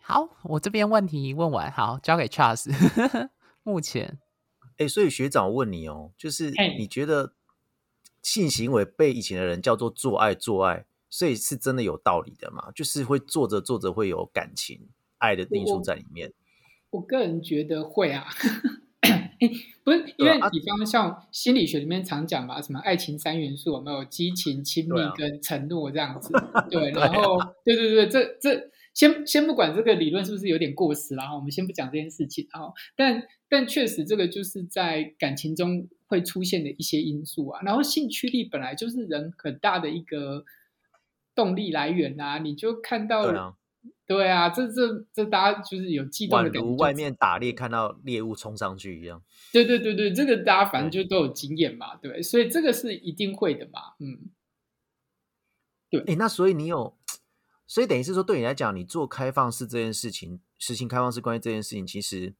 [0.00, 2.68] 好，我这边问题问完，好，交给 Charles。
[3.62, 4.18] 目前，
[4.78, 7.34] 哎，所以学长问你哦，就是你觉得
[8.22, 12.70] 性行为被以前的人叫做做爱做爱，所以是真的有道理的嘛？
[12.74, 16.32] 就是会做着做着会有感情、爱的因素在里面。
[16.88, 18.24] 我个人觉得会啊，
[19.84, 26.32] 不是因为比方像心理学里面常讲嘛，什么爱情三元素有没有激情、亲密跟承诺这样子？
[26.70, 32.72] 对，然后对对对，这这先先不管这个理论是不是有点过时然后我们先不讲这件事情啊。
[32.96, 37.60] 但但确实这个就是在感情中会出现的一些因素啊。
[37.62, 40.44] 然后兴趣力本来就是人很大的一个
[41.34, 43.56] 动力来源啊，你就看到。
[44.04, 49.22] 对啊，这这这大家就是有悸动的感觉，外面打猎看到猎物冲上去一样。
[49.52, 54.30] 对对对对，这个大家反正就都有经验嘛，对，所以这个是一定会的嘛，嗯，
[55.88, 56.00] 对。
[56.02, 56.98] 哎，那所以你有，
[57.66, 62.34] 所以等于是说，对你来讲，你做开放式这件事情，实行开放式关于这件事情，其实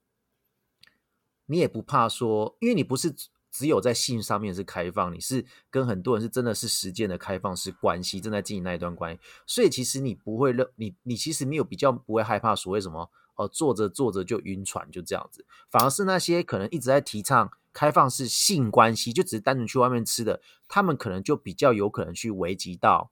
[1.46, 3.14] 你也不怕说，因为你不是。
[3.52, 23.10] 只有在性上面是开放，你是跟很多人是真的是实践的开放式关系，正在经营那一段关系，所以其实你不会认你你其实没有比较不会害怕所谓什么哦，坐着坐着就晕船就这样子，反而是那些可能一直在提倡开放式性关系，就只是单纯去外面吃的，他们可能就比较有可能去危及到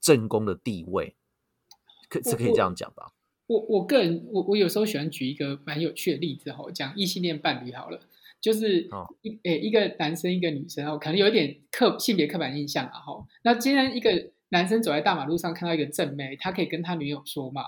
[0.00, 1.14] 正宫的地位，
[2.08, 3.12] 可是可以这样讲吧？
[3.46, 8.00] 我我个人我我有时候喜欢举一个蛮有趣的例子哈，讲异性恋伴侣好了。
[8.40, 8.88] 就是
[9.22, 13.26] 一诶，一个男生一个女生哦，可能有点刻性别刻板印象啊哈。
[13.42, 17.62] 那今天一个男生走在大马路上看到一个正妹，他可以跟他女友说嘛？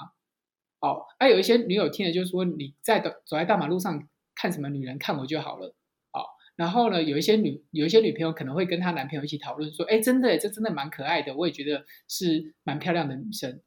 [0.81, 5.75] 哦，啊，有一些女友听了就说你在走走在大马路上看什么女人看我就好了。
[6.13, 6.23] 哦，
[6.55, 13.61] 然后呢，有一些女有一些女朋友可能会跟她男朋友一起讨论说，哎，真的，这真的蛮可爱的，我也觉得是蛮漂亮的女生。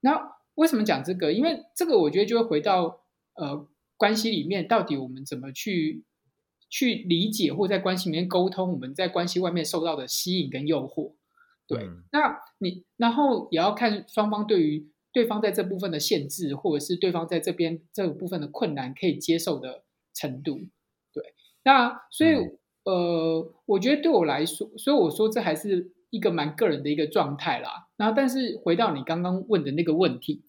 [0.00, 1.32] 那为什么讲这个？
[1.32, 3.00] 因为这个我觉得就会回到
[3.34, 6.04] 呃关系里面，到底我们怎么去。
[6.70, 11.12] 去理解或在关系里面沟通，我们在关系外面受到的吸引跟诱惑，
[11.66, 20.60] 对，那你然后也要看双方对于对方在这部分的限制，或者是对方在这边这个部分的困难可以接受的程度，
[21.10, 21.32] 对，
[21.64, 22.34] 那所以
[22.84, 27.88] 呃，我觉得对我来说，所以我说这还是一个蛮个人的一个状态啦。
[27.96, 30.42] 然后，但是回到你刚刚问的那个问题，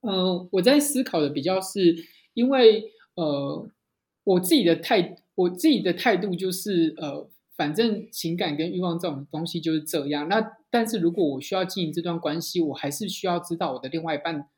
[0.00, 1.94] 呃，我在思考的比较是
[2.32, 3.68] 因为呃，
[4.24, 5.18] 我自己的态。
[5.36, 10.28] 我自己的态度就是，呃，反正情感跟欲望这种东西就是这样。
[10.28, 14.48] 那但是如果我需要经营这段关系，我还是需要知道我的另外一半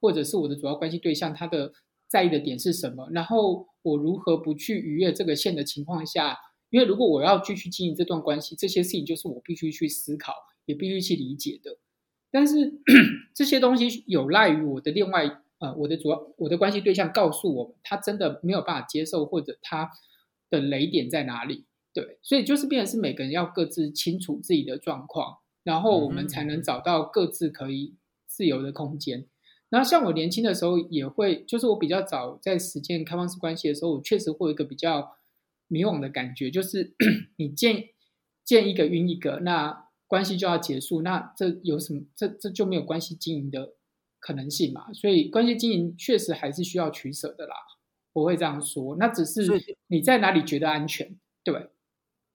[0.00, 1.72] 或者是我的主要关系对象他的
[2.08, 6.36] 在意的点是什么，然后我如何不去逾越这个线的情况下，
[6.70, 10.32] 因为如果我要继续经营这段关系，这些事情就是我必须去思考，
[10.66, 11.78] 也必须去理解的。
[12.30, 12.74] 但是
[13.34, 15.24] 这些东西有赖于我的另外，
[15.58, 19.90] 呃，我的主要我的关系对象告诉我，他真的没有办法接受，或者他。
[20.50, 21.66] 的雷点在哪里？
[21.94, 29.26] 对，所以就是变成是每个人要各自清楚自己的状况，然后我们才能找到各自可以自由的空间。
[29.70, 35.16] 然后像我年轻的时候也会，就是我比较早在实践开放式关系的时候，我确实会有一个比较
[35.66, 36.94] 迷惘的感觉，就是
[37.36, 37.88] 你见
[38.44, 42.02] 见一个晕一个，那关系就要结束，那这有什么？
[42.16, 43.74] 这这就没有关系经营的
[44.20, 44.92] 可能性嘛？
[44.94, 47.54] 所以关系经营确实还是需要取舍的啦。
[48.18, 49.46] 我会这样说，那只是
[49.86, 51.70] 你在哪里觉得安全，对。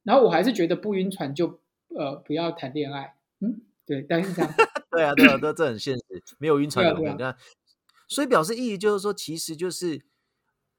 [0.03, 1.59] 然后我还是觉得不晕船就
[1.95, 4.53] 呃不要谈恋爱，嗯，对，但是这样，
[4.91, 7.35] 对啊，对啊，这这很现实，没有晕船的人，那
[8.07, 10.03] 所以表示意义就是说，其实就是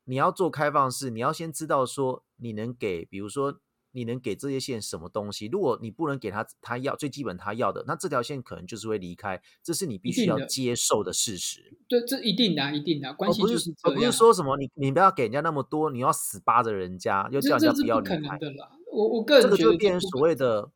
[0.04, 3.60] 你要做开放式，你要先知道说你能给，比如说。
[3.94, 5.46] 你能给这些线什么东西？
[5.46, 11.78] 如果你不能给他他要最基本他要的，那这条线可能就是会离开，这是你必须要接受的事实。
[11.88, 13.98] 对，这一定的，一定的关系就是这样。
[13.98, 18.36] 不是说什么你你不要给人家那么多，你要死扒着人家，又叫人家不要离开。
[18.36, 18.72] 的啦。
[18.90, 20.70] 我我个人这个就会变成所谓的，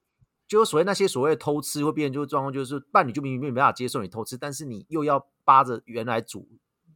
[0.46, 6.48] 就是所谓那些所谓偷吃会变成就是状况，就是伴侣就明明没办法接受你偷吃，但是你又要扒着原来主。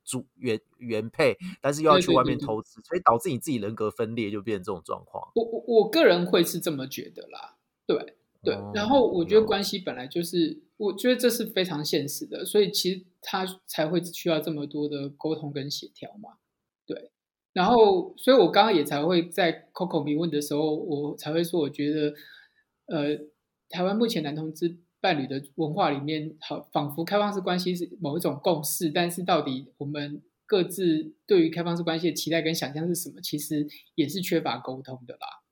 [0.05, 5.31] 主原原配，但是又要去外面投资，所以导致你自己人格分裂，就变成这种状况。
[5.35, 8.59] 我我我个人会是这么觉得啦，对对。
[8.75, 16.39] 然后我觉得关系本来就是，我觉得这是非常现实的，所以其实他才会需要这么多的沟通跟协调嘛。
[16.87, 17.11] 对，
[17.53, 22.15] 然后所以我刚刚也才会在 Coco 提问的时候，我才会说，我觉得
[22.87, 23.17] 呃，
[23.69, 24.79] 台湾目前男同志。
[25.03, 35.43] 伴侣的文化里面，好仿佛开放式关系是某一种共识，但是到底我们各自对于开放式关系的期待跟想象是什么，其实也是缺乏沟通的啦。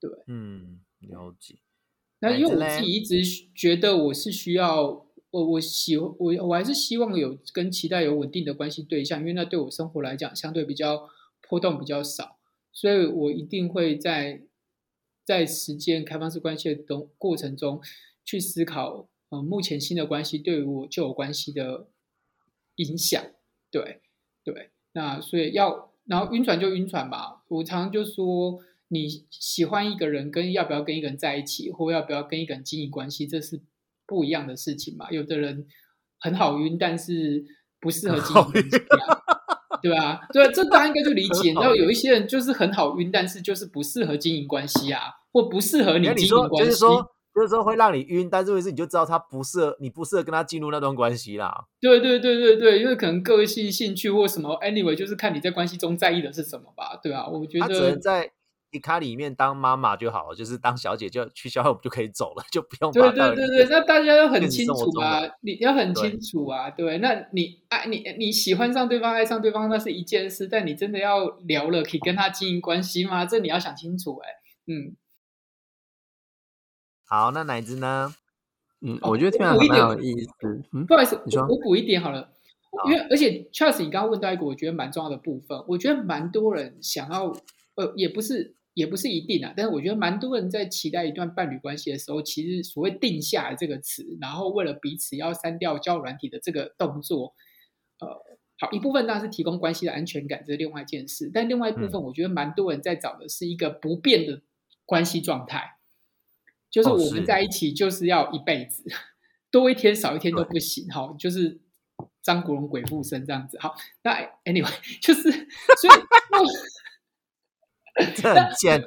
[0.00, 1.56] 对，嗯，了解。
[2.20, 3.22] 那因为我自己一直
[3.54, 11.10] 觉得我是需要，我我喜我我还是希望有跟期待有稳定的关系对象，因为那对我生活来讲相对比较
[11.48, 12.38] 波动比较少，
[12.72, 14.44] 所以我一定会在。
[15.28, 17.82] 在实践开放式关系的东过程中
[18.28, 21.88] 去思考，呃，目前新的关系对于我旧有关系的
[22.76, 23.24] 影响。
[23.70, 24.02] 对
[24.44, 27.42] 对，那所以要然后晕船就晕船吧。
[27.48, 33.62] 我常常就说，你喜欢一个人跟要不要跟一个人在一起，或要不要跟一个人经营关系，这是
[34.04, 35.10] 不一样的事情嘛。
[35.10, 35.66] 有的人
[36.18, 37.46] 很好晕，但是
[37.80, 39.80] 不适合经营关系 啊。
[39.80, 40.26] 对吧？
[40.34, 41.52] 对，这大家应该就理解。
[41.54, 46.70] 然后有一些人就是很好晕，但是就是不适合经营关系啊，或不适合你经营关系。
[46.70, 51.66] 就是说，就是说会让你晕，但是问题是你就知道他不适合，你不适合跟他进入那段关系啦。
[51.80, 57.26] 对对对对对，因为可能个性、兴趣或什么，anyway，就是看你在关系中在意的是什么吧，对啊？
[57.28, 58.30] 我觉得他只能在
[58.70, 62.92] 迪卡里面当妈妈就好了，就是当小姐就去消费就可以走了，就不用。
[62.92, 66.98] 对对对对，那大家要很清楚啊，你要很清楚啊，对。
[66.98, 73.24] 那你爱你你喜欢上对方，爱上对方那是一件事，但你真的要聊了，可以跟他经营关系吗？
[73.24, 74.28] 这你要想清楚哎。
[74.66, 74.96] 嗯。
[77.08, 78.14] 好，那奶子呢？
[78.80, 80.30] 嗯，我觉得听完蛮有意思。
[80.72, 82.30] 嗯，不好意思，你说我补一点好了，
[82.86, 87.32] 因为而且 Charles，你刚刚问到一个我觉得蛮重要的部分，我觉得蛮多人想要，
[87.74, 88.54] 呃，也不是。
[88.74, 97.34] 也不是一定啊，但是我觉得蛮多人在期待一段伴侣关系的时候，其实所谓“定下来”这个词，然后为了彼此要删掉交友软体的这个动作，
[97.98, 98.06] 呃，
[98.56, 101.28] 好一部分当然是提供关系的安全感，这是另外一件事。
[101.34, 104.42] 但另外一部分，我觉得蛮多人在找的是一个不变的
[104.86, 105.77] 关系状态，
[106.70, 108.84] 就是我们在一起就是要一辈子，
[109.50, 110.86] 多一天少一天都不行。
[110.88, 111.60] 哈，就是
[112.22, 113.58] 张国荣鬼附身这样子。
[113.60, 116.48] 好，那 anyway 就是所以。
[118.14, 118.80] 这很贱，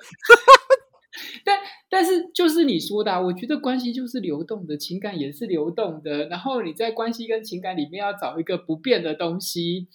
[1.44, 6.30] 但但是就是你说的，我觉得关系就是流动的，情感也是流动的。
[6.30, 9.90] 然后你在关系跟情感里面要找一个不变的东西，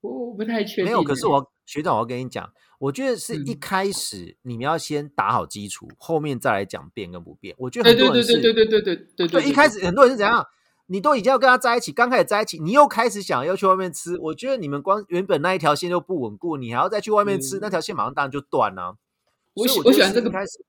[0.00, 0.86] 我我不太确定。
[0.86, 7.54] 没有，可是我学长，我要跟你讲，我觉得是一开始你们要先打好基础，后面再来讲变跟不变。
[7.56, 10.44] 我觉得很多人是，对对对对对对对对，一开始很多人是怎样？
[10.86, 14.18] 你都已经要跟他在一起，刚开始在一起，你又开始想要去外面吃。
[14.18, 18.96] 我觉得你们光原本那一条线就不稳固，你还要再去外面吃，那条线马上当然就断了。
[19.54, 20.64] 我喜我喜欢这个开始，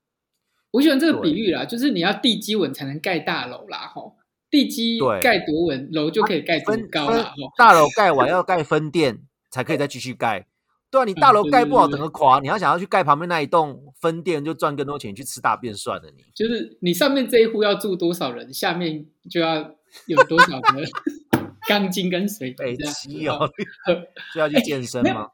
[0.70, 4.14] 我喜欢这个比喻啦，就是你要地基稳才能盖大楼啦，吼，
[4.48, 7.32] 地基盖多稳，楼就可以盖多高了。
[7.58, 10.46] 大楼盖完要盖分店，才可以再继续盖。
[10.94, 12.40] 对啊，你大楼盖不好，整个垮。
[12.40, 16.10] 你要想要去盖旁边那一栋分店，就赚更多钱，去吃大便算了。
[16.16, 19.74] 你就是你上面这一户要住多少人，下面就要。
[20.08, 20.82] 有多少个
[21.68, 22.74] 钢筋跟水杯？
[22.78, 23.48] 稀哦，
[24.34, 25.28] 就要去健身吗？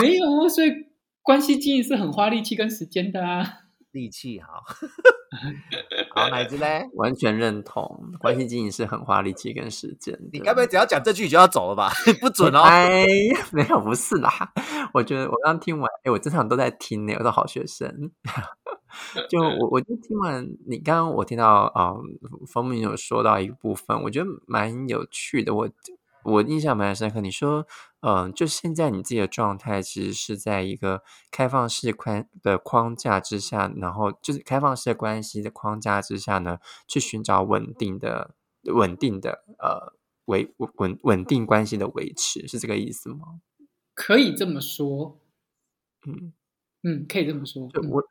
[0.00, 0.70] 没有，所以
[1.22, 3.44] 关系经营是很花力气跟时间的啊。
[3.90, 4.62] 力气好，
[6.14, 8.12] 好奶子嘞，完全认同。
[8.18, 10.18] 关系经营是很花力气跟时间。
[10.32, 11.90] 你该不会只要讲这句就要走了吧？
[12.20, 12.60] 不准哦！
[12.64, 13.04] 哎，
[13.52, 14.30] 没有，不是啦。
[14.94, 18.10] 我觉得我刚听完，哎，我正常都在听呢，我是好学生。
[19.28, 21.92] 就我，我就听完你刚刚我听到啊，
[22.50, 25.54] 方明有说到一个部分，我觉得蛮有趣的。
[25.54, 25.68] 我
[26.28, 27.20] 我印象蛮深刻。
[27.20, 27.66] 你说，
[28.00, 39.94] 嗯，就现在你自己的状态，其实是在一个开放式宽的框架之下，然后就是开放式关系的框架之下呢，去寻找稳定的、稳定的呃
[40.26, 43.40] 维稳稳定关系的维持，是这个意思吗？
[43.94, 45.18] 可以这么说。
[46.06, 46.32] 嗯
[46.82, 47.68] 嗯，可以这么说。
[47.90, 48.02] 我。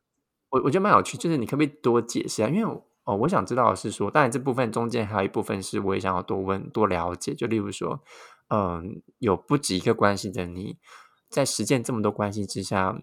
[0.50, 2.48] 我我觉得蛮有趣，就是你可不可以多解释啊？
[2.48, 7.34] 因为哦，我想知道的是说，当然这部分中间还有一部分是我也想要多问、多了解。
[7.34, 8.04] 就例如说，
[8.50, 10.78] 嗯，有不止一个关系的你，
[11.30, 13.02] 在实践这么多关系之下，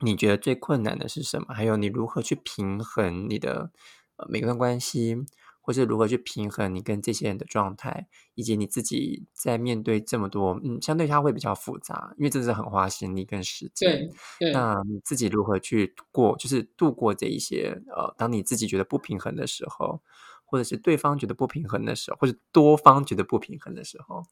[0.00, 1.54] 你觉得最困难的是什么？
[1.54, 3.70] 还有你如何去平衡你的
[4.16, 5.24] 呃每段关系？
[5.66, 14.08] 或是如何去平衡你跟这些人的状态，以及你自己在面对这么多，嗯，相对它会比较复杂，因为这是很花心力跟时间。
[14.38, 20.00] 对，那你自己如何去过，就是度过这一些，呃，当你自己觉得不平衡的时候，
[20.44, 24.22] 或者是对方觉得不平衡的时候，或者多方觉得不平衡的时候，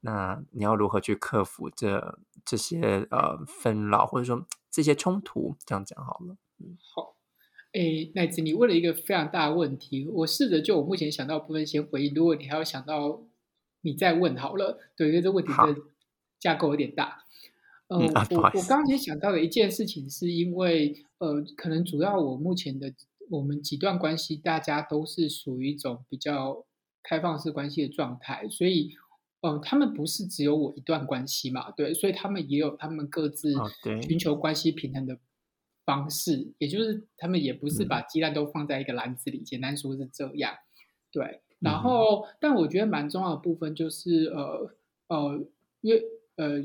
[0.00, 5.56] 那你要如何去克服这这些呃纷扰，或者说这些冲突？
[5.64, 6.36] 这样讲好了。
[6.58, 7.16] 嗯，好。
[7.72, 12.14] 哎，奈子，你问了一个非常大的问题，我试着就我目前想到部分先回应。
[12.14, 13.22] 如果你还要想到，
[13.80, 14.78] 你再问好了。
[14.94, 15.76] 对，因为这问题的
[16.38, 17.24] 架构有点大。
[17.88, 22.92] 呃，我我刚才想到的一件事情，是因为呃，可能主要我目前的
[23.30, 26.66] 我们几段关系，大家都是属于一种比较
[27.02, 28.92] 开放式关系的状态，所以
[29.40, 33.54] 嗯，他们不是只有我一段关系嘛，对，所以他们也有他们各自
[34.06, 35.18] 寻求关系平衡的。
[35.84, 40.54] 方式，也就是他们也不是把鸡蛋都放在一个篮子里，简单说是这样。
[41.10, 44.74] 对，然后，但我觉得蛮重要的部分就是，呃
[45.08, 45.46] 呃，
[45.80, 46.02] 因为
[46.36, 46.58] 呃，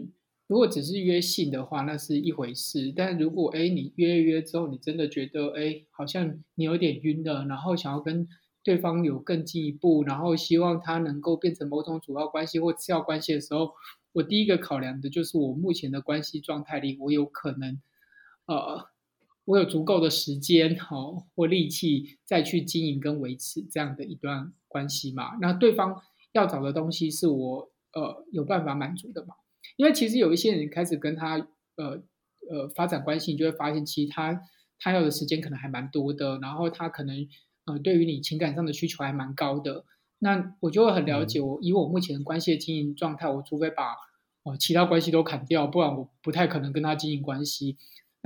[0.47, 2.93] 如果只是约信的话，那是一回事。
[2.95, 8.27] 但如果哎，你约约之后，你真的觉得哎，好像你有点晕了，然后想要跟
[8.63, 13.73] 对方有更进一步，然后希望他能够变成某种主要关系或次要关系的时候，
[14.13, 17.81] 我第一个考量的就是我目前的关系状态里，我有可能，
[18.45, 18.87] 呃，
[19.47, 20.97] 我有足够的时间哈
[21.33, 25.37] 或力气再去经营跟维持这样的一段关系嘛？
[25.39, 26.01] 那对方
[26.33, 29.35] 要找的东西是我呃有办法满足的嘛？
[29.77, 32.03] 因为其实有一些人开始跟他呃
[32.51, 34.41] 呃发展关系，你就会发现其实他
[34.79, 37.15] 他要的时间可能还蛮多的，然后他可能
[37.67, 39.85] 呃对于你情感上的需求还蛮高的。
[40.19, 43.93] 那我就会很了解我以我目前关系的经营状态，我除非把
[44.43, 47.77] 哦其他关系都砍掉，不然我不太可能跟他经营关系。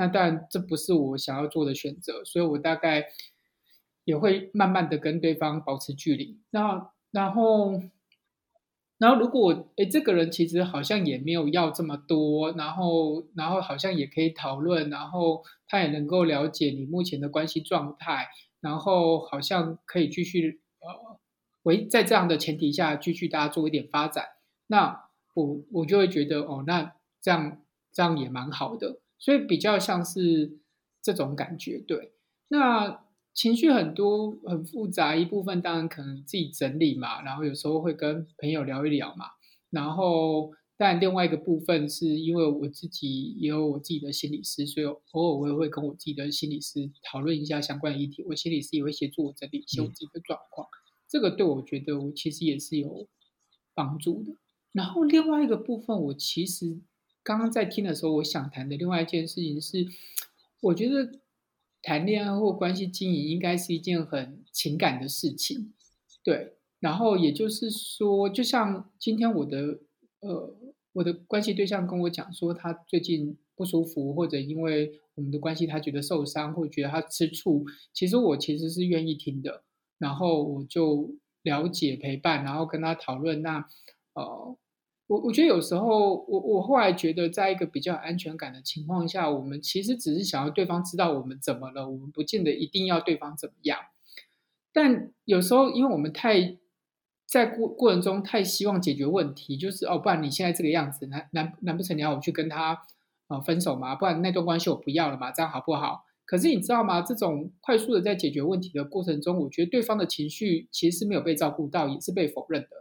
[0.02, 3.06] 那当然这不是我想要做的选择，所以我大概
[4.04, 6.40] 也会慢慢的跟对方保持距离。
[6.50, 7.80] 那然后。
[8.98, 18.28] 然后，如果诶，这个人其实好像也没有要这么多，然后，然后好像也可以讨论，然后他也能够了解你目前的关系状态，
[18.60, 21.18] 然后好像可以继续呃，
[21.64, 24.24] 为在这样的前提下继续大家做一点发展，
[24.68, 27.60] 那我我就会觉得哦，那这样
[27.92, 30.60] 这样也蛮好的，所以比较像是
[31.02, 32.12] 这种感觉，对，
[32.50, 33.06] 那。
[33.34, 39.24] 情绪很多很复杂，一部分当然可能自己整理嘛，然后有时候会跟朋友聊一聊嘛，
[39.70, 50.68] 然后但另外一个部分是因为我自己也有我自己的心理师，所以偶尔我也会跟我自己的心理师讨论一下相关的议题，我心理师也会协助我整理一些我自己的状况，
[51.08, 53.08] 这个对我觉得我其实也是有
[53.74, 54.36] 帮助的。
[54.74, 56.82] 然后另外一个部分，我其实
[57.24, 59.88] 刚刚在听的时候，我想谈的另外一件事情是，
[60.62, 61.20] 我觉得。
[61.84, 65.74] 谈恋爱或关系经营应该是一件很情感的事情，
[66.24, 66.54] 对。
[66.80, 69.80] 然后也就是说，就像今天我的
[70.20, 70.56] 呃
[70.94, 79.64] 我的关系对象跟我讲说，他最近不舒服，或者因为我们的关系他觉得受伤，或者觉得他吃醋，其实我其实是愿意听的。
[79.98, 83.68] 然后我就了解陪伴，然后跟他讨论那
[84.14, 84.56] 呃。
[85.12, 93.78] 我我觉得有时候，我我后来觉得，在一个比较安全感的情况下，我们其实只是想要对方知道我们怎么了，我们不见得一定要对方怎么样。
[94.72, 96.56] 但有时候，因为我们太
[97.26, 102.82] 在过过程中太希望解决问题，就是哦，不然你现在这个样子，难难难不成你要我去跟他
[103.28, 103.94] 呃分手吗？
[103.96, 106.06] 不然那段关系我不要了嘛，这样好不好？
[106.24, 107.02] 可是你知道吗？
[107.02, 112.81] 这种快速的在解决问题的过程中，我觉得对方的情绪其实是没有被照顾到，也是被否认的。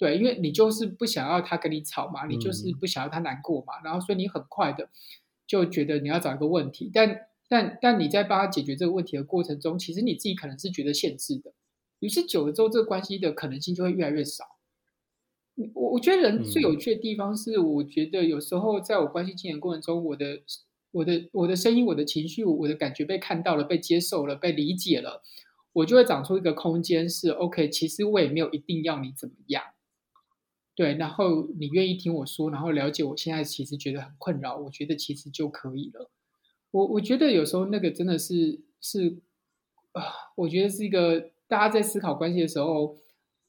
[0.00, 4.88] 对，因为你就是不想要他跟你吵嘛，你就是不想要他难过嘛，然后所以你很快的
[5.46, 11.52] 就觉得你要找一个问题，但但但你在帮他解决这个问题的过程中，其实你自己可能是觉得限制的，
[11.98, 14.44] 于是久了之后，这个关系的可能性就会越来越少。
[15.74, 20.40] 我我觉得人最有趣的地方是，我觉得有时候在我关系经营过程中，我的
[20.92, 25.22] 我的我的声音、我的情绪、我的感觉被看到了、被接受了、被理解了，
[25.74, 27.68] 我就会长出一个空间，是 OK。
[27.68, 29.62] 其实我也没有一定要你怎么样。
[30.80, 36.10] 对，然后你愿意听我说，然后了解我现在其实觉得很困扰，我觉得其实就可以了。
[36.70, 39.18] 我我觉得有时候那个真的是是
[39.92, 40.02] 啊，
[40.36, 42.96] 我觉得是一个大家在思考关系的时候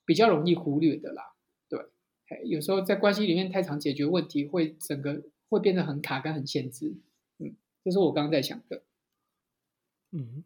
[0.04, 1.34] 比较容易忽略的啦。
[1.70, 1.80] 对，
[2.44, 6.98] 有时候在关系里面太常解决问题，会整个会变得很卡跟很限制。
[7.38, 8.84] 嗯，这是我刚刚在想的。
[10.12, 10.44] 嗯，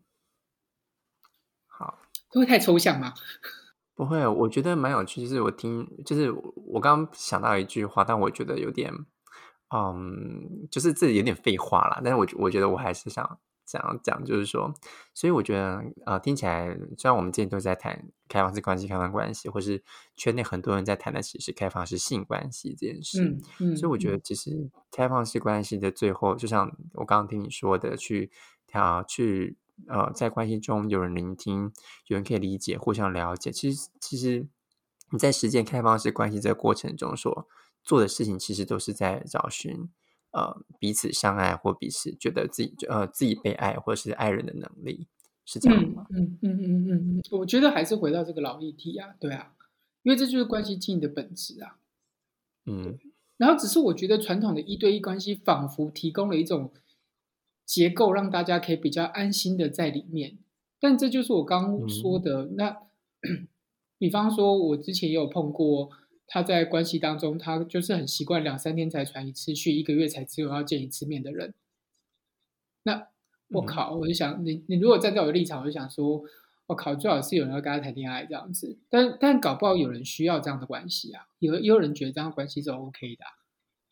[1.66, 1.98] 好，
[2.30, 3.16] 会太抽象吗？
[3.96, 5.22] 不会，我觉得蛮有趣。
[5.22, 6.30] 就是我听，就是
[6.68, 8.92] 我刚刚想到一句话，但我觉得有点，
[9.74, 12.02] 嗯，就是这有点废话啦。
[12.04, 14.74] 但是我我觉得我还是想这样讲，就是说，
[15.14, 19.82] 所以我觉得，呃，听起来虽然我们之前都在谈开放式关系、开放关系，或是
[20.18, 28.30] 圈内很多人在谈的其实开放式性关系这件事，嗯嗯，所以我觉得其实开放式关系的最后，就像我刚刚听你说的，去
[28.68, 29.58] 调去。
[29.88, 31.72] 呃，在关系中有人聆听，
[32.08, 33.52] 有人可以理解，互相了解。
[33.52, 34.48] 其实，其实
[35.12, 37.48] 你在实践开放式关系这个过程中所
[37.84, 39.90] 做的事情，其实都是在找寻
[40.32, 45.08] 呃彼此相爱或彼此觉得自己呃自己被爱或者是爱人的能力，
[45.46, 46.08] 是这样吗？
[46.10, 49.54] 嗯嗯嗯嗯嗯，我觉得还是回到这个老议题啊，对啊，
[50.04, 51.78] 因为这就是关系经营的本质啊。
[52.66, 52.98] 嗯，
[53.38, 56.72] 然后只是我觉得传统的一对一关系仿佛提供了一种。
[57.66, 60.38] 结构让大家可以比较安心的在里面，
[60.80, 62.78] 但这就是我刚说的那，
[63.98, 65.90] 比方说，我之前也有碰过，
[66.28, 71.54] 他在关系当中，他就是很习惯两三天才传一次去，一个月才只有要见一次面的人。
[72.84, 73.08] 那
[73.50, 76.24] 我靠，我就想，你你如果站在我的立场，我就想说，
[76.68, 83.24] 我靠，最好是有人要跟他谈恋爱这样子，但但搞不好有人需要这样的关系啊，有也有人觉得这样关系是 OK 的。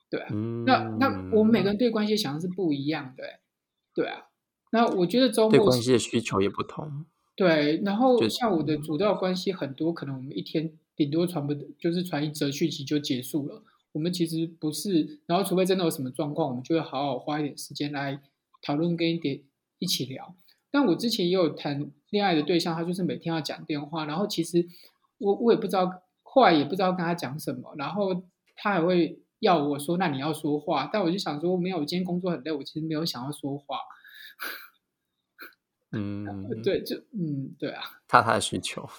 [0.09, 3.39] 对啊，嗯，那那我们每个人对关系想的是不一样的、欸，
[3.93, 4.27] 对啊。
[4.71, 7.05] 那我觉得周末对关系的需求也不同。
[7.35, 13.63] 对，然后像我的主道关系很多，可能我们一天顶多传不就是传一则讯息就结束了。
[13.91, 18.19] 我们其实不是，然后除非真的有什么状况，我们就会好好花一点时间来
[18.61, 19.41] 讨论跟一点
[19.77, 20.35] 一起聊。
[20.71, 24.67] 但我之前也有谈恋爱的对象，他就是每天要讲电话，然后其实
[25.19, 28.23] 我我也不知道，后来也不知道跟他讲什么，然后
[28.55, 33.77] 他还会要我说，那你要说话，但我就想说，没有，我今天工作很累，我其实没有想要说话。
[35.95, 36.25] 嗯，
[36.63, 37.83] 对，就嗯，对啊。
[38.07, 38.89] 他他的需求。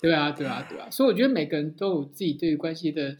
[0.00, 3.18] 对啊，对啊，对啊，所以我觉得每个人都有自己对于关系的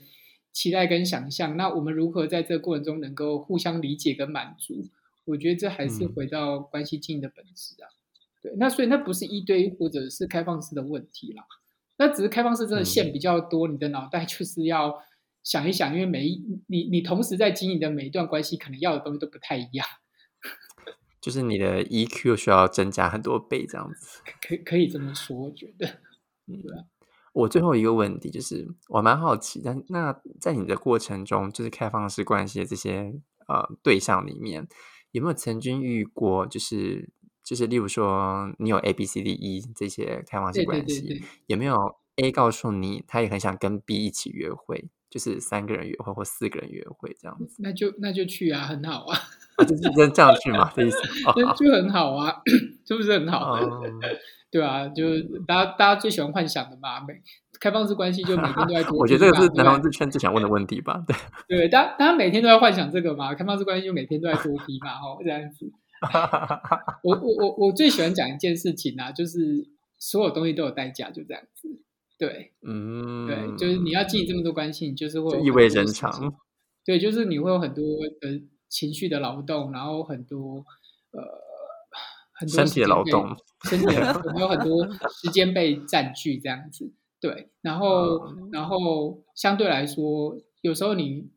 [0.53, 1.57] 期待跟想象。
[1.57, 4.87] 那我们如何在这个过程中能够互相理解跟满足？
[5.27, 7.89] 我觉得这还是嗯回到关系经营的本质啊。
[8.41, 11.45] 对，那所以那不是一对一或者是开放式的问题啦，
[11.99, 15.03] 那只是开放式真的线嗯比较多，你的脑袋 就是要
[15.45, 19.87] 想一想，因为每一你你同时在经营的每一段关系，可能要的东西都不太一样，
[21.21, 24.21] 就是你的 EQ 需要增加很多倍这样子。
[24.47, 25.87] 可可以这么说，我觉得。
[26.49, 26.63] 嗯
[27.35, 33.15] 我最后一个问题就是，我蛮好奇，但那在你的过程中，就是开放式关系的这些
[33.47, 34.67] 呃对象里面，
[35.13, 37.13] 有没有曾经遇过，就是
[37.45, 41.77] 就是例如说你有 A B C D E 这些开放式关系，对对，有没有
[42.17, 47.57] A 告诉你他也很想跟 B 一起约会，就是三个人约会或四个人约会这样子？
[47.63, 49.19] 那就那就去啊，很好啊，
[49.57, 50.99] 啊，就是这这样去嘛 的意思？
[51.57, 52.35] 就很好啊，
[52.87, 53.55] 是不是很好？
[53.55, 53.83] 哦
[54.51, 57.21] 对啊，就是大家大家最喜欢幻想的嘛，每
[57.61, 61.05] 开放式关系就每天都在我觉得这个是男同志，志圈最想问的问题吧？
[61.47, 65.71] 对，对，大家大家每天都在幻想这个嘛，开放式关系就每天都在多批嘛，哦，这样子。
[67.03, 71.69] 我我我我最喜欢讲一件事情啊，就是所有东西都有代价，就这样子。
[72.19, 76.35] 对嗯，对，就是你要经营这么多关系，你就是会就意味很多事深长。
[76.85, 77.85] 对，就是你会有很多
[78.21, 80.65] 的情绪的劳动，然后很多
[81.13, 81.23] 呃
[82.33, 84.85] 很多身体的劳动，身体的劳动，有很多
[85.23, 86.93] 时间被占据这样子。
[87.21, 91.29] 对，然后、嗯然后相对来说，有时候你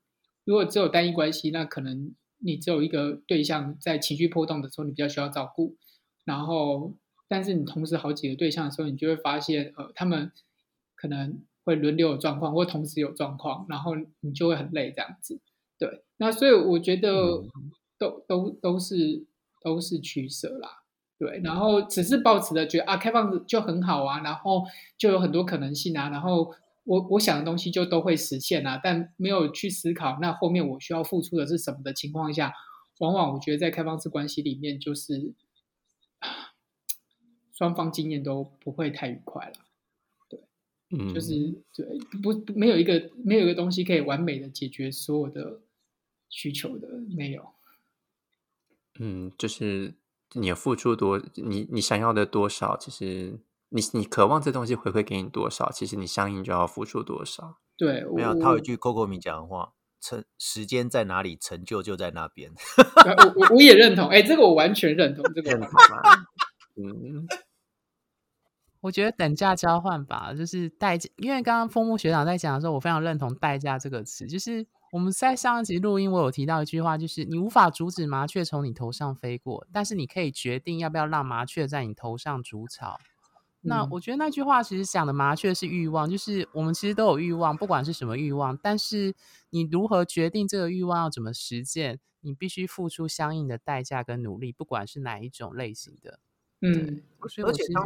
[0.45, 5.75] 如果只有单一关系，那可能你只有一个对象在情绪波动的时候，你比较需要照顾。
[6.23, 6.95] 然后，
[7.27, 10.32] 但是你同时好几个对象的时候，你就会发现，呃，他们
[11.02, 15.39] 可能会轮流有状况，或同时有状况，然后你就会很累这样子。
[15.80, 17.49] 对，那所以我觉得嗯
[17.97, 19.26] 都、都都是
[19.64, 20.84] 都是取舍啦。
[21.18, 24.64] 对，然后只是抱持的觉得啊，开放就很好啊，然后
[24.97, 32.54] 就有很多可能性啊，然后我我想的东西就都会实现啊，但没有去思考那后面我需要付出的是什么的情况下，
[32.99, 35.34] 往往我觉得在开放式关系里面，就是
[36.20, 36.54] 啊
[37.58, 39.54] 双方经验都不会太愉快了，
[40.91, 41.33] 嗯，就是
[41.73, 41.85] 对
[42.21, 45.61] 不不没有一个没有一个东西可以完美的解决所有的
[46.29, 47.43] 需求的，没有。
[48.99, 49.93] 嗯，就是
[50.33, 53.39] 你付出多，你你想要的多少，其实
[53.69, 57.57] 你你渴望这东西回馈给你多少，其实你相应就要付出多少。
[57.77, 62.51] 对，没有，我他有一句 Coco 米讲的话：成时间在哪里，成就就在那边。
[63.03, 66.25] 对我我我也认同，哎，这个我完全认同，这个认同吗？
[66.75, 67.27] 嗯，
[68.82, 71.09] 我觉得等价交换吧，就是代价。
[71.17, 74.25] 因为刚刚枫木学长在讲的时候，我非常认同“代价”这个词。
[74.25, 82.99] 就是我们在上一集录音，我有提到一句话，就是你无法阻止麻雀从你头上飞过，但是你可以决定要不要让麻雀在你头上筑巢。
[83.63, 89.13] 那嗯我觉得那句话其实讲的麻雀是欲望，就是我们其实都有欲望，不管是什么欲望，但是
[89.51, 96.19] 你如何决定这个欲望要怎么实践，你必须付出相应的代价跟努力，不管是哪一种类型的。
[96.61, 97.86] 嗯，所以而且当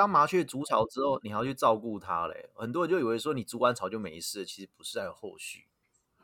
[0.00, 2.48] 当麻雀筑巢之后，你还要去照顾它嘞。
[2.54, 5.66] 很多人就以为说你筑完巢就没事，其实不是，还有后续。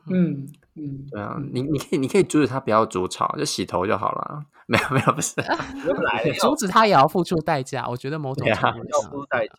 [0.09, 4.47] 嗯嗯，对啊，你你可以你可以阻止他不要筑巢，就洗头就好了。
[4.66, 5.35] 没有没有，不是
[6.41, 9.55] 阻止他也要付出代价，我觉得某种程度上付出代价。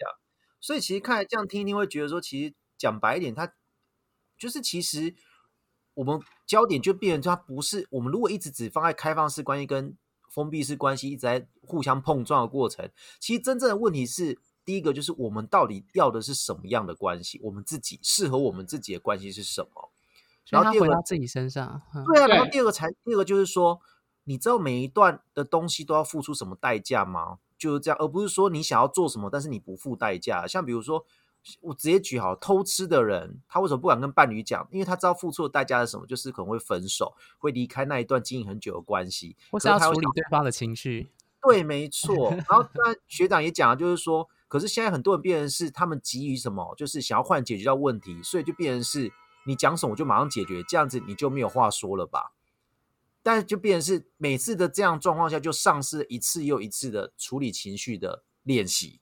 [0.59, 3.53] 所以其实看来这样听一听，会觉得说，其实讲白一点，它
[4.37, 5.13] 就是其实
[5.93, 9.95] 我们焦点就变成它不是我们如果一直只放在开放式关系跟
[10.37, 12.87] 封闭式关系一直在互相碰撞的过程，
[13.19, 14.37] 其实真正的问题是。
[14.67, 17.39] 第一个就是我们到底要的是什么样的关系？
[17.41, 19.89] 我们自己适合我们自己的关系是什么？
[20.49, 21.81] 然后第二个回到自己身上。
[21.95, 23.79] 嗯对啊，然后第二个才第二个就是说，
[24.25, 27.37] 你知道每一段的东西都要付出什么代价吗？
[27.57, 30.45] 就是这样，而不是说你想要做什么，但是你不付代价。
[30.45, 31.05] 像比如说，
[31.61, 34.67] 我直接举好偷吃的人，他为什么不敢跟伴侣讲？
[34.71, 41.09] 因为他知道付出的代价是什么，就是可能会分手，会离开那一段经营很久的关系，或是要处理对方的情绪。
[41.41, 42.29] 对，没错。
[42.31, 49.11] 然后当然 学长也讲了，就是说，可是现在很多人变成是他们急于什么，就是想要快解决掉问题，所以就变成是
[49.45, 52.33] 你讲什么我就马上解决，这样子你就没有话说了吧？
[53.23, 58.99] 但是就变成是每次的这样状况下，就丧失一次又一次的处理情绪的练习，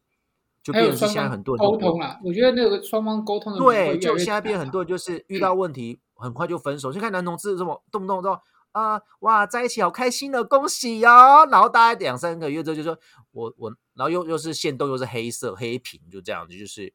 [0.65, 2.19] 就变成是现在很多人沟通啦。
[2.23, 8.41] 我觉得那个双方沟通的对，就现在变很多人就是遇到问题很快就分手，就看男同志这么动不动说
[8.71, 12.97] 啊哇在一起好开心的恭喜哟，然后大概两三个月之后就说
[13.31, 16.91] 我我，然后又又是线动又是黑色黑屏，就这样子就是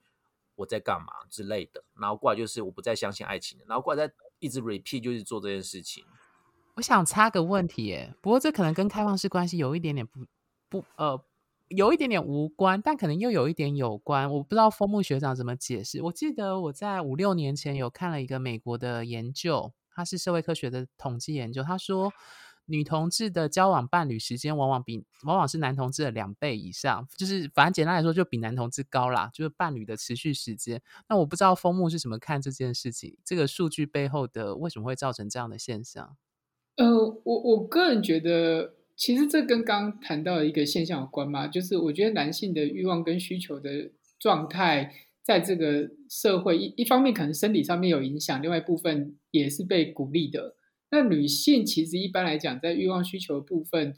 [0.56, 6.04] 我在干嘛之类的，然后过来就是我不再相信爱情了，然后过来再一直 repeat 就是做这件事情。
[6.74, 10.20] 我想插个问题，耶，不过这可能跟开放式关系有一点点不
[10.68, 11.22] 不呃，
[11.70, 14.28] 有一点点无关，但可能又有一点有关。
[14.32, 16.02] 我不知道枫木学长怎么解释。
[16.02, 21.62] 我记得我在五六年前有看了一个美国的研究，它是社会科学的统计研究。
[21.62, 22.12] 他说，
[22.66, 29.30] 女同志的交往伴侣时间往往比往往是男同志的两倍以上，就是反正简单来说，就比男同志高啦。
[29.32, 30.82] 就是伴侣的持续时间。
[31.08, 36.16] 那我不知道枫木是怎么看这件事情，这个数据背后的为什么会造成这样的现象？
[36.76, 36.86] 呃，
[37.24, 44.94] 我我个人觉得，其实这跟刚谈到的一个现象有关嘛，就是我觉得男性的欲望跟需求的状态，
[45.24, 50.54] 在这个社会一一方面可能生理上面有影响，另外一部分也是被鼓励的。
[50.90, 53.94] 那女性其实一般来讲，在欲望需求部分，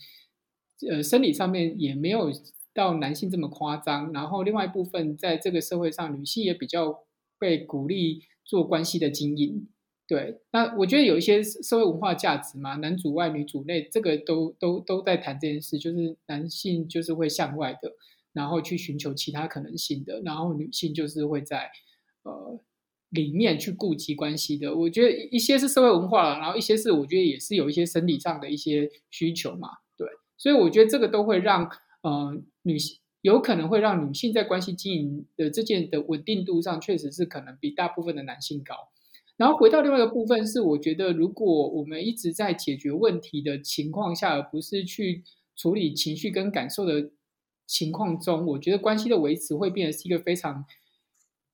[0.89, 2.31] 呃，生理上面也没有
[2.73, 4.13] 到男性这么夸张。
[4.13, 7.01] 然后另外一部分，在这个社会上，女性也比较
[7.41, 9.67] 被鼓励做关系的经营。
[10.13, 17.91] 对，那我觉得有一些社会文化价值嘛，男主外女主内，这个都都都在谈这件事，就是男性就是会向外的，
[18.35, 21.71] 然后去寻求其他可能性的，然后女性就是会在
[22.25, 22.61] 呃
[23.09, 24.77] 里面去顾及关系的。
[24.77, 30.07] 我觉得一些是社会文化了，然后一些是我觉得也是有一些生理上的一些需求嘛，对，
[30.37, 31.71] 所以我觉得这个都会让
[32.03, 38.75] 呃女性有可能会让女性在关系经营的这件的稳定度上，确实是可能比大部分的男性高。
[39.37, 45.25] 然后回到另外一个部分是，我觉得如果我们一直在解决问题的情况下，而不是去
[45.57, 47.11] 处理情绪跟感受的
[47.67, 50.65] 情况中，我觉得关系的维持会变得是一个非常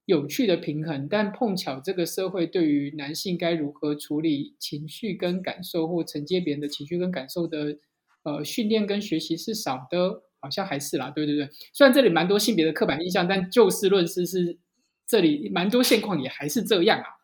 [0.04, 1.06] 有趣的平衡。
[1.08, 7.78] 但碰巧这个社会对于男性该如何处理情绪跟感受，或承接别人的情绪跟感受的
[8.24, 11.48] 呃训练跟学习是少的，好像还是啦，对对对。
[11.72, 14.58] 虽然这里蛮多性别的刻板印象，但就事论事是
[15.06, 17.17] 这里蛮多现况也还是这样啊。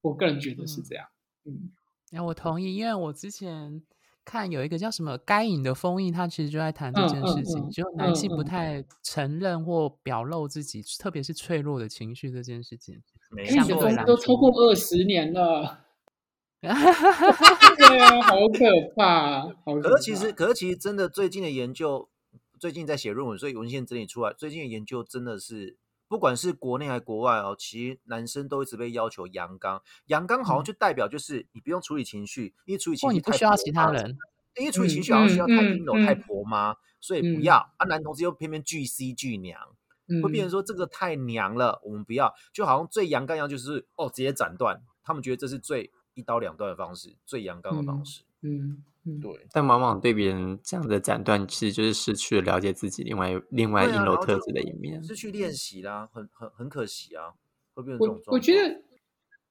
[0.00, 1.06] 我个人觉得是这样，
[1.44, 1.70] 嗯，
[2.12, 3.82] 那我同意，因为我之前
[4.24, 13.02] 看有一个叫什么《该隐的封印》，他其实就在谈这件事情，就男性不太承认或表露自己，特别是脆弱的情绪这件事情。
[13.46, 15.80] 相对来都超过二十年了，
[16.60, 18.64] 对啊，好可
[18.96, 22.08] 怕，好可可是其实，可是其实真的，最近的研究，
[22.58, 25.76] 最近在写论文，所以文献整理出来，最近的研究真的是。
[26.08, 34.16] 不管是国内还是国外哦，其实男生都一直被要求阳刚，阳刚好像就代表就是你不用处理情绪，因为处理情绪你不需要其他人，
[34.56, 37.86] 因为处理情绪好像需要太阴柔、太婆妈，所以不要啊。
[37.86, 39.60] 男同志又偏偏巨 C 巨娘，
[40.22, 42.32] 会变成说这个太娘了，我们不要。
[42.52, 48.22] 就好像最阳刚一样，就是哦，直接斩断，他们觉得这是最一刀两断的方式，最阳刚的方式。
[48.40, 48.82] 嗯。
[49.20, 57.34] 对，但往往对别人这样的斩断，其实就是失去了了解自己另外另外阴柔特质的一面，失去练习啦，很很很可惜啊，
[57.74, 58.82] 会变成这种我我觉得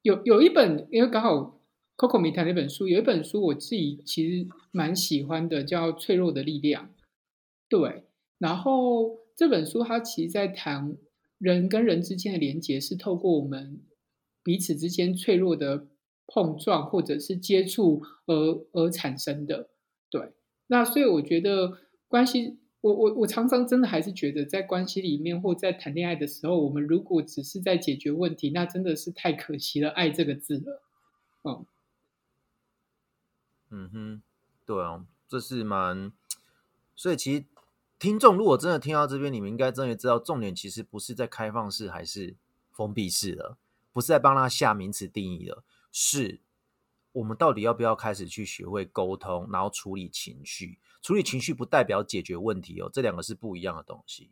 [0.01, 1.60] 有有一本，因为刚好
[1.97, 6.86] Coco 没谈那本书，有一本书我自己其实蛮喜欢的，叫《脆弱的力量》。
[7.70, 8.05] 对，
[8.38, 10.95] 然后这本书它其实在谈
[11.38, 13.82] 人跟人之间的连接，是透过我们
[14.43, 15.88] 彼此之间脆弱的。
[16.28, 18.34] 碰撞或者是接触而
[18.74, 19.70] 而产生的，
[20.10, 20.34] 对，
[20.68, 30.82] 那所以我觉得关系，我我我常常真的还是觉得在关系里面或在谈恋爱的时候，我们如果只是在解决问题，那真的是太可惜了，爱这个字了，
[31.44, 31.66] 嗯，
[33.70, 34.22] 嗯哼，
[34.66, 36.12] 对啊，这是蛮，
[36.96, 37.46] 所以其实
[37.98, 42.36] 听众如果真的听到这边，你们应该真的知道重点其实不是在开放式还是
[42.72, 43.58] 封闭式的，
[43.94, 45.64] 不是在帮他下名词定义的。
[46.00, 46.39] 是
[47.12, 50.78] 我们到底要不要开始去学会沟通，然后处理情绪？
[51.02, 54.30] 处理情绪不代表解决问题哦，这两个是不一样的东西。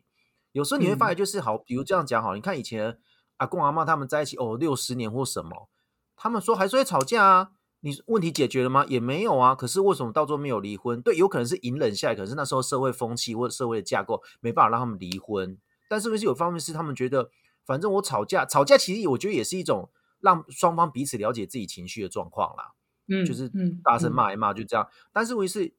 [0.52, 2.96] 有时候你会发现，就是好，比如这样讲好，你看以前
[3.38, 5.68] 阿公阿妈他们在一起哦，六十年或什么，
[6.14, 7.50] 他们说还是会吵架啊。
[7.80, 8.86] 你问题解决了吗？
[8.88, 9.56] 也没有啊。
[9.56, 11.02] 可是为什么到最后没有离婚？
[11.02, 15.58] 对，有可能是隐忍下来，可是那时候社会风气或者社会的架构没办法让他们离婚。
[15.88, 17.30] 但是不是有方面是他们觉得，
[17.64, 19.90] 反正我吵架，吵架其实我觉得也是一种。
[20.26, 22.72] 让双方彼此了解自己情绪的状况啦，
[23.06, 23.48] 嗯，就是
[23.84, 24.88] 大声骂一骂就这样。
[25.12, 25.72] 但是问题是，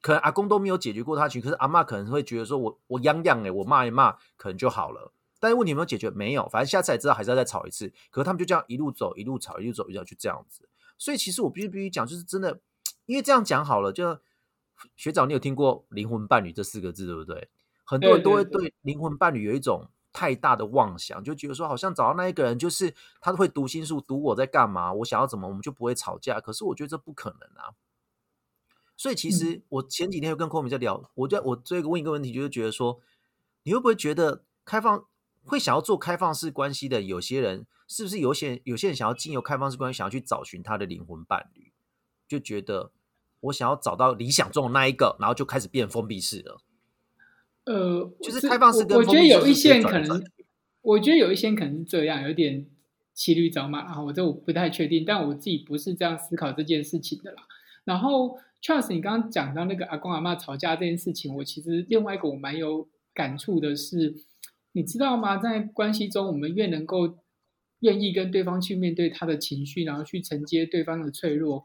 [0.00, 5.12] 可能阿公都没有解决过他情绪，可是阿妈可能会觉得说，我我嚷嚷哎，我骂一骂可能就好了。
[5.38, 6.08] 但是问题有没有解决？
[6.08, 7.92] 没有，反正下次才知道还是要再吵一次。
[8.10, 10.66] 可是他们就这样一路走，一路吵，一路走，一路走，就这样子。
[10.96, 12.58] 所以其实我必须必须讲，就是真的，
[13.04, 14.18] 因为这样讲好了，就
[14.96, 17.50] 学长，你有听过灵魂伴侣这四个字对不对？
[17.84, 26.40] 很多人都会对灵魂伴侣有一种太大的妄想，就觉得说好像找到那一个人，就是他会读心术，读我在干嘛，我想要怎么，我们就不会吵架。
[26.40, 27.74] 可是我觉得这不可能啊。
[28.96, 33.00] 所以其实我前几天又跟寇明在聊，我就我这个问一个问题，就是觉得说，
[33.64, 35.04] 你会不会觉得开放
[35.42, 41.72] 会想要做开放式关系的有些人，是不是有些有些人想要经由开放式关系，想要去找寻他的灵魂伴侣，
[42.28, 42.92] 就觉得
[43.40, 46.60] 我想要找到理想中的那一个，然后就开始变封闭式了。
[47.64, 50.22] 呃，就是开放式跟我觉得有一些人可能
[50.82, 52.66] 我觉得有一些人可能是这样，有点
[53.14, 57.42] 骑驴找马啊，我这我不太确定，但我自己不是这样思考这件事情的啦。
[57.84, 64.14] 然后 Charles，你刚刚讲到那个阿公阿妈吵架这件事情，我其实另外一个我蛮有感触的是，
[64.72, 65.36] 你知道吗？
[65.38, 67.16] 在关系中，我们越能够
[67.80, 71.64] 愿意跟对方去面对他的情绪，然后去承接对方的脆弱，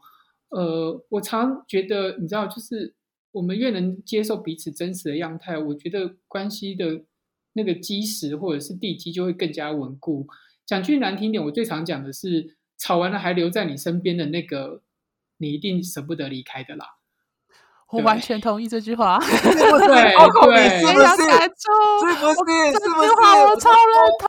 [0.50, 2.94] 呃，我常觉得，你知道，就是
[3.32, 7.04] 我们越能接受彼此真实的样态，我觉得关系的
[7.52, 10.26] 那个基石或者是地基就会更加稳固。
[10.66, 14.82] 讲句难听点，我最常讲的是，吵完了还留在你身边的那个，
[15.38, 16.86] 你一定舍不得离开的啦。
[17.90, 19.18] 我完全同意这句话。
[19.22, 19.86] 是不是？
[19.88, 20.14] 对
[20.44, 20.96] 对是不是？
[20.96, 22.72] 非常感触，是不是？
[22.72, 23.08] 这是不是？
[23.08, 23.94] 句话我超认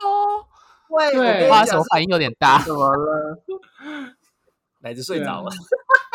[0.88, 2.60] 对，我对跟你讲哇手反应有点大。
[2.64, 3.42] 怎么了？
[4.82, 5.50] 奶子睡着了。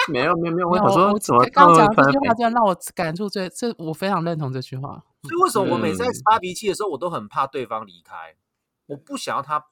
[0.10, 5.04] 没有没有没有，我没有想说我怎么刚刚讲这句话，真的让我感触最，这我非常认同这句话。
[5.24, 8.36] 所以为什么我每次在嗯发脾气的时候，我都很怕对方离开，
[8.88, 9.66] 我不想要他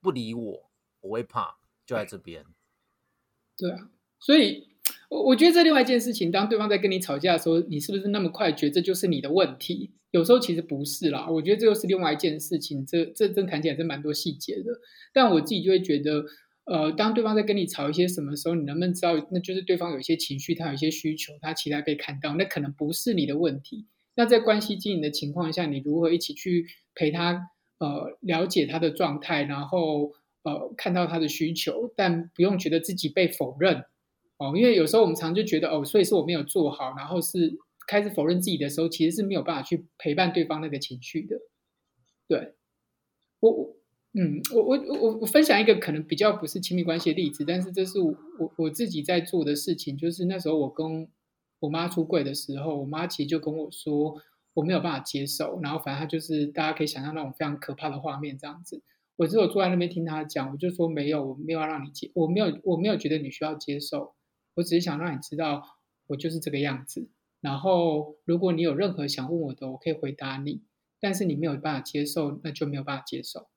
[0.00, 0.70] 不理我，
[1.00, 2.44] 我会怕，就在这边。
[3.56, 4.68] 对啊，所以
[5.08, 9.92] 我我觉得这另外一件事情，当对方在跟你吵架的时候，你是不是那么快觉得这就是你的问题？
[10.12, 12.84] 有时候其实不是啦，我觉得这又是另外一件事情。
[12.84, 14.78] 这这真谈起来真蛮多细节的，
[15.12, 16.22] 但我自己就会觉得，
[16.64, 23.86] 呃，当对方在跟你吵一些什么时候，你能不能知道，那就是对方有一些情绪，他有一些需求，他期待被看到，那可能不是你的问题。
[24.14, 27.48] 那在关系经营的情况下，你如何一起去陪他，
[27.78, 30.12] 呃，了解他的状态，然后
[30.44, 33.84] 呃看到他的需求，但不用觉得自己被否认
[34.38, 37.58] 哦，因为有时候我们常就觉得哦，所以是我没有做好，然后是
[37.88, 41.38] 开始否认自己的时候，其实是没有办法去陪伴对方那个情绪的。
[42.28, 42.54] 对，
[43.40, 43.71] 我我
[44.14, 51.08] 嗯，我我我我分享一个可能比较不是亲密关系的例子，但是这是我我我自己在做的事情，就是那时候我跟
[51.60, 54.20] 我妈出柜的时候，我妈其实就跟我说
[54.52, 58.82] 我没有办法接受，然后反正她就是大家可以想象那种非常可怕的画面这样子。
[59.16, 64.14] 我只有坐在那边听她讲，我就说没有，我没有要让你接，我没有我没有觉得你需要接受，
[64.56, 65.62] 我只是想让你知道
[66.08, 67.08] 我就是这个样子。
[67.40, 70.62] 然后如果你有任何想问我的，我可以回答你，
[71.00, 73.48] 但是你没有办法接受，那就没有办法接受。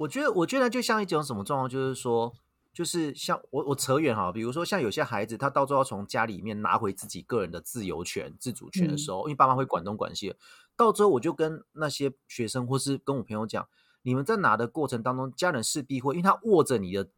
[0.00, 2.32] 我觉得，我觉得就像一种什么状况，就是说，
[2.72, 10.34] 就是像我我扯远哈，比如说像有些孩子，他到最后要从家里面拿回自己个人的自由权、自主权的时候，因为爸妈会管东管西，
[10.74, 13.68] 到最后我就跟那些学生或是跟我朋友讲，
[14.00, 17.10] 你们在拿的过程当中，家人势必会，因为他握着你的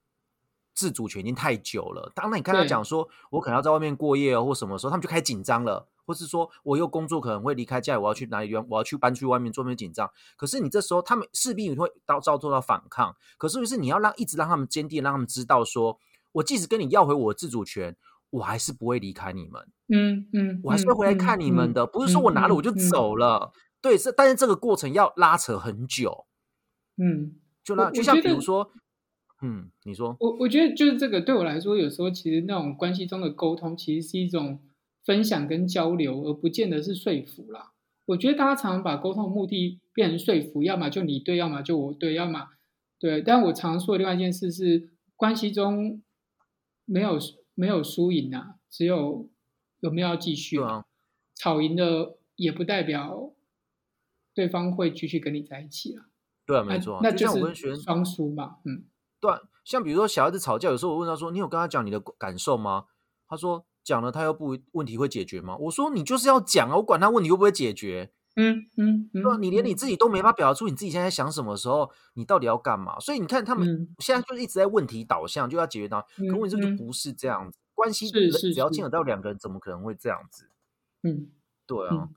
[0.75, 5.87] 自主权已经太久了，当然你看他对讲说，我可能要在外面过夜哦，或什么时候，他们就开始紧张了。
[6.05, 10.11] 或是说我又工作可能会离开家里，我要去哪里，我要去搬去外面，做面紧张。
[10.37, 13.15] 可是你这时候，他们势必会到遭受到反抗。
[13.39, 15.99] 可是是你要让一直让他们坚定，让他们知道说，
[16.33, 17.97] 我即使跟你要回我的自主权，
[18.31, 21.87] 我还是不会离开你们，嗯嗯，我还是会回来看你们的。
[21.87, 23.39] 不是说我拿了我就走了。
[23.39, 26.27] 了，对，是，但是这个过程要拉扯很久。
[26.97, 28.71] 嗯，就那就像比如说，
[29.43, 34.61] 嗯，你说，我我觉得就是这个对我来说，有时候其实那种关系中的沟通，其实是一种
[35.05, 37.73] 分享跟交流，而不见得是说服啦。
[38.07, 42.49] 我觉得大家常常把沟通的目的变成说服，要么就你对，要么就我对，要么
[42.99, 43.23] 对。
[43.23, 46.03] 但我常说的另外一件事是，关系中
[46.85, 47.19] 没有
[47.55, 49.29] 没有输赢啊，只有
[49.81, 50.85] 有没有要继续对啊，
[51.37, 53.33] 吵赢了也不代表
[54.35, 56.07] 对方会继续跟你在一起了。
[56.45, 57.01] 对啊，没错啊。
[57.03, 58.85] 那就像我跟学生是双输嘛，嗯。
[59.21, 62.87] 对啊，像比如说小孩子吵架，有时候我问他说：“你有跟他讲你的感受吗？”
[63.29, 68.13] 他说：“讲了，他又不问题会解决吗？”我说：“你就是要讲啊，我管他问题会不会解决。
[68.35, 72.99] 嗯嗯嗯，对啊，你连你嗯自己都没法表达出你自己现在想什么时候，你到底要干嘛？
[72.99, 76.01] 所以你看，他们嗯现在就是一直在问题导向，就要解决到。
[76.17, 80.49] 可嗯问题就不是这样子，关系只要牵扯到两个人，怎么可能会这样子？
[81.03, 81.29] 嗯
[81.67, 82.09] 对啊嗯，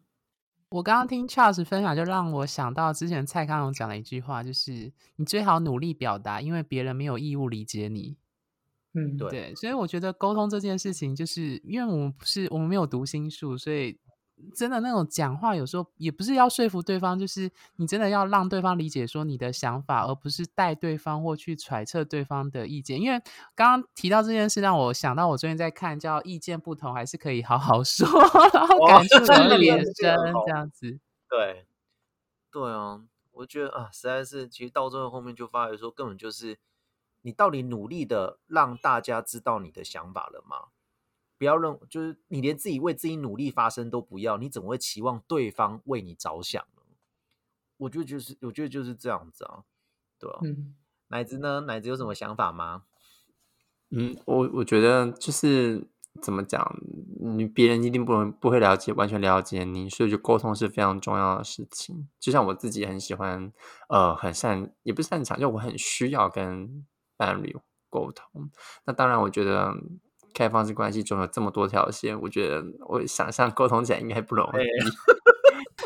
[0.70, 8.16] 我刚刚听 Charles 分享，就让我想到之前蔡康永讲的一句话，就是你最好努力表达，因为别人没有义务理解你。
[8.96, 14.00] 嗯，对对，所以我觉得沟通这件事情，就是因为我们不是我们没有读心术，所以
[14.54, 23.00] 真的那种讲话，有时候也不是要说服对方，就是你真的要让对方理解说你的想法，而不是带对方或去揣测对方的意见。
[23.00, 23.20] 因为
[23.54, 28.08] 刚刚提到这件事，让我想到我最近在看叫《意见不同还是可以好好说》，
[28.54, 31.00] 然后感触特别深，这样子。
[31.30, 31.66] 对，
[32.52, 36.58] 对啊，我觉得啊，实在是，其实到最后后面就发觉说，根本就是
[37.26, 40.68] 你到底努力的让大家知道你的想法了吗？
[41.40, 46.84] 不要认，就是你连自己为自己努力发声都不要，你怎么会期望对方为你着想呢？
[47.78, 49.64] 我觉得就是，我觉得就是这样子啊，
[50.20, 50.40] 对吧？
[50.44, 50.76] 嗯，
[51.08, 51.62] 奶子呢？
[51.62, 52.84] 奶子有什么想法吗？
[53.90, 55.88] 嗯，我我觉得就是
[56.22, 56.80] 怎么讲，
[57.20, 62.08] 你别人一定不能不会了解，完全了解你，所以就沟通是非常重要的事情。
[62.20, 63.52] 就像我自己很喜欢，
[63.90, 66.86] 呃，很擅，也不是擅长，就我很需要跟
[67.18, 67.56] 伴侣
[67.90, 68.50] 沟通。
[68.86, 69.74] 那当然，我觉得。
[70.38, 74.58] 开放式关系中有这么多条线，我觉得我想象沟通起来应该不容易，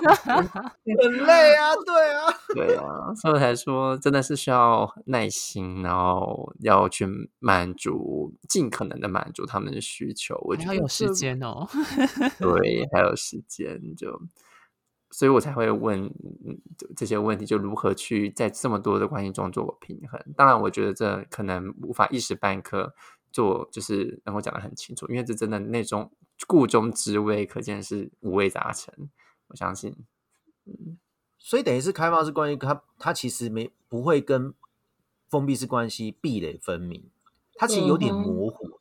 [1.05, 7.05] 很累啊，对啊，对啊，所以才说真的是需要耐心，然后要去
[7.37, 10.35] 满足，尽可能的满足他们的需求。
[10.45, 11.67] 我觉得有时间哦，
[12.41, 14.19] 对，还有时间，就
[15.11, 16.11] 所以我才会问
[16.95, 20.19] 这些问题，就如何去在这么多的关系中做平衡。
[20.35, 22.93] 当然，我觉得这可能无法一时半刻。
[23.31, 26.11] 做就是能够讲得很清楚，因为这真的那种
[26.47, 28.91] 故中之味，可见是五味杂陈。
[29.49, 29.95] 我相信，
[30.65, 30.97] 嗯，
[31.37, 34.51] 所以等于是开放式关系，它它其实没不会跟
[35.29, 37.07] 封闭式关系壁垒分明，
[37.53, 38.78] 它其实有点模糊的。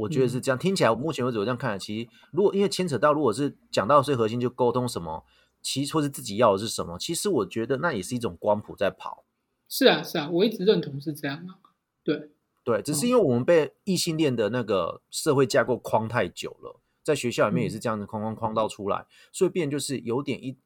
[0.00, 5.24] 我觉得是这样，听起来目前为止我这样看，其实如果因为牵扯到，如果是讲到最核心就沟通什么，
[5.62, 9.24] 其实或是自己要的是什么，其实我觉得那也是一种光谱在跑。
[9.68, 11.58] 是啊，是啊，我一直认同是这样啊，
[12.02, 12.30] 对。
[12.62, 20.58] 对，只是因为我们被异性恋的那个社会架构框太久了，在学校里面也是这样子框框框到出来，所以变就是有点一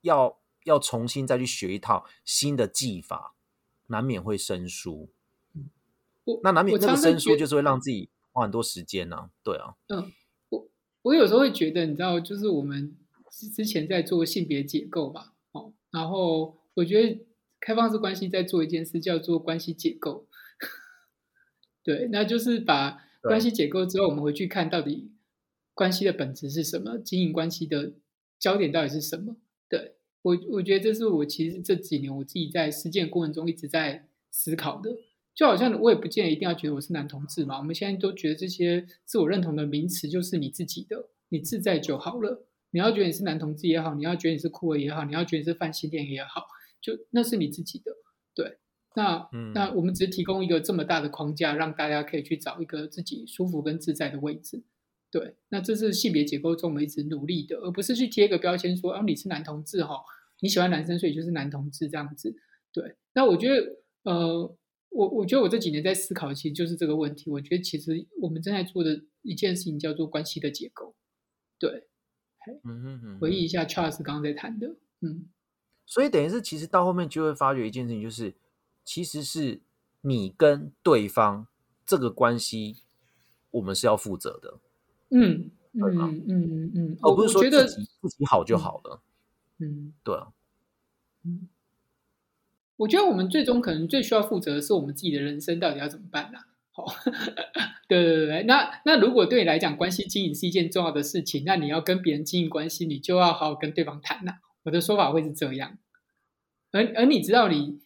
[0.00, 3.34] 要要重新再去学一套新的技法，
[3.88, 5.10] 难免会生疏。
[6.42, 9.30] 那难免这个生疏就是会让自己花很多时间呢。
[9.42, 10.12] 对啊，嗯，
[10.50, 10.68] 我
[11.02, 12.94] 我有时候会觉得，你知道，就是我们
[13.54, 17.26] 之前在做性别解构嘛，哦，然后我觉得
[17.58, 20.26] 开放式关系在做一件事，叫做关系解构。
[21.82, 25.12] 对，那就是把关系解构之后，我们回去看到底
[25.72, 27.94] 关系的本质是什么，经营关系的
[28.38, 29.36] 焦点到底是什么？
[29.68, 34.90] 对我，我觉得这是我其实这几年我自己在实践过程中一直在思考的。
[35.36, 42.46] 就好像我也不见得一定要觉得我是男同志嘛，我们现在都觉得这些自我认同的名词就是你自己的，你自在就好了。
[42.70, 46.46] 你要觉得你是男同志也好，你要觉得你是酷儿也好，你要觉得你是泛性恋也好，
[46.80, 47.92] 就那是你自己的，
[48.34, 48.58] 对。
[48.94, 54.64] 那那我们只是提供一个这么大的框架，让大家可以去找一个自己舒服跟自在的位置。
[55.10, 60.00] 对，那这是性别结构中我们一直努力的，而不是去贴一个标签说，啊你是男同志哈，
[60.40, 62.34] 你喜欢男生所以就是男同志这样子。
[62.72, 64.56] 对，那我觉得，呃，
[64.90, 67.30] 我我觉得我这几年在思考，其实就是这个问题。
[67.30, 70.94] 我觉得其实我们正在做的一件事情叫做关系的结构。
[71.58, 71.86] 对，
[72.64, 75.28] 嗯嗯回忆一下 Charles 刚刚在谈的，嗯，
[75.84, 78.34] 所以等于是其实到后面就会发觉一件事情，就是。
[78.88, 79.62] 其实是
[80.02, 81.48] 你跟对方
[81.84, 82.84] 这个关系，
[83.50, 84.60] 我们是要负责的。
[85.10, 89.02] 嗯嗯嗯嗯，而不是说自己自己好就好了。
[89.58, 90.32] 嗯，对啊。
[91.24, 91.48] 嗯，
[92.76, 96.38] 我觉得我们最终可能最需要负责的是我们自己的人生到底要怎么办呢？
[96.72, 96.84] 好，
[97.88, 104.34] 对对对，那那如果对你来讲，关系经营是一件重要的事情，那你要跟别人经营关系，你就要好好跟对方谈呐。
[104.64, 105.78] 我的说法会是这样，
[106.72, 107.80] 而而你知道你。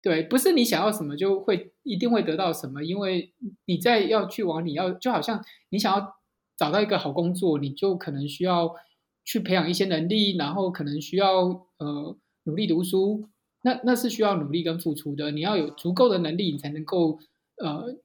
[0.00, 6.14] 对，不是你想要什么就会一定会得到什么，因为你在要去往你要，就好像你想要
[6.56, 8.76] 找到一个好工作，你就可能需要
[9.24, 13.28] 去培养一些能力，然后可能需要呃努力读书，
[13.68, 15.30] 那那是需要努力跟付出的。
[15.30, 17.18] 你要有足够的能力，你才能够
[17.56, 17.96] 呃，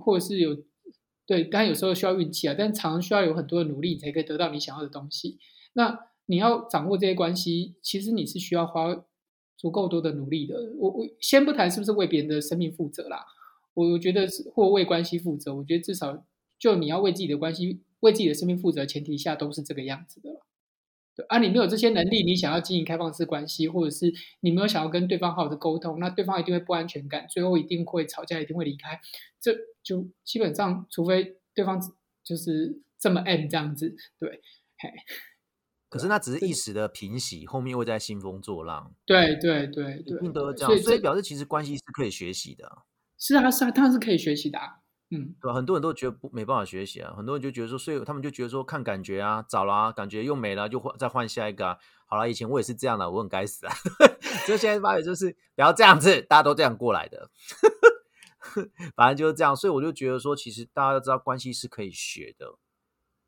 [0.00, 0.56] 或者是有
[1.26, 5.38] 对，当然有时候需要运气啊，但常需要有很多的努力，你才可以得到你想要的东西。
[5.72, 9.04] 那你要掌握这些关系，其实你是需要花。
[9.60, 13.26] 足够多的努力的，我我先不谈是不是为别人的生命负责啦，
[13.74, 16.24] 我我觉得是或为关系负责，我觉得至少
[16.60, 20.46] 就你要为自己的关系、为自己的生命负责前提下，都是这个样子的了。
[21.18, 24.06] 对啊，你没有这些能力，你想要经营开放式关系，或者是
[24.38, 29.00] 你没有想要跟对方好好的沟通，那对方一定会不安全感，最后一定会吵架，一定会离开。
[29.40, 29.52] 这
[29.82, 31.80] 就基本上，除非对方
[32.22, 34.30] 就是这么 M 这样子，对，
[34.78, 34.90] 嘿。
[35.88, 38.94] 可是那只是一时的平息，后面会再兴风作浪。
[39.04, 40.78] 对对对对，一定都是这样。
[40.82, 42.70] 所以表示其实关系是可以学习的。
[43.18, 44.60] 是啊是啊，当然是可以学习的。
[45.10, 45.54] 嗯，对吧？
[45.54, 51.78] 很多人都觉得不没办法学习啊，很多人就觉得说，所以他们就觉得说看感觉啊，找啦、感觉又没了，就换再换下一个啊。
[52.06, 53.72] 好了，以前我也是这样的，我很该死啊。
[54.46, 57.30] 就现在发觉就是不要这样子，大家都这样过来的，
[58.96, 59.54] 反正就是这样。
[59.54, 62.54] 所以我就觉得说，其实大家都知道关系是可以学的，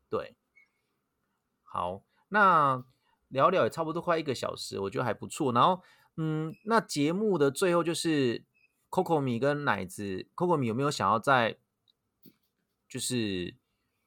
[0.09, 0.35] 对。
[1.63, 2.83] 好，那
[3.29, 5.53] 聊聊也差不多快一个小时，我觉得还不错。
[5.53, 5.81] 然后，
[6.17, 8.43] 嗯，那节目的最后就是
[8.89, 11.57] Coco 米跟奶子，Coco 米有没有想要在，
[12.91, 13.55] 就是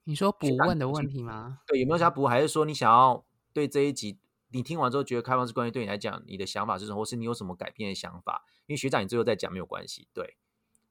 [0.05, 1.61] 你说补问的问题吗？
[1.67, 2.27] 对，有没有想要补？
[2.27, 3.25] 还是说你想要
[3.55, 4.19] 对这一集
[4.51, 8.45] 你听完之后觉得开放式关系对你来讲，你的想法是什么，或是你有什么改变的想法？
[8.67, 10.37] 因为学长你最后再讲没有关系，对。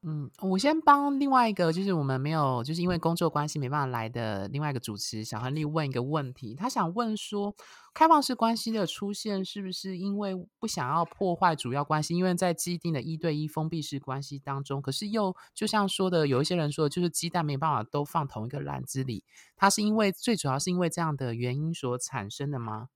[0.05, 7.55] 嗯，我先帮另外一个，就是我们没有，就是因为工作关系没办法来的另外一个主持小亨利问一个问题，他想问说，
[7.93, 12.17] 开放式关系的出现是不是因为不想要破坏主要关系？
[12.17, 19.23] 因为在既定的一对一封闭式关系当中，可是又就像说的，有一些人说，就是鸡蛋没办法都放同一个篮子里，
[19.55, 22.89] 他是因为最主要是因为这样的原因所产生的吗？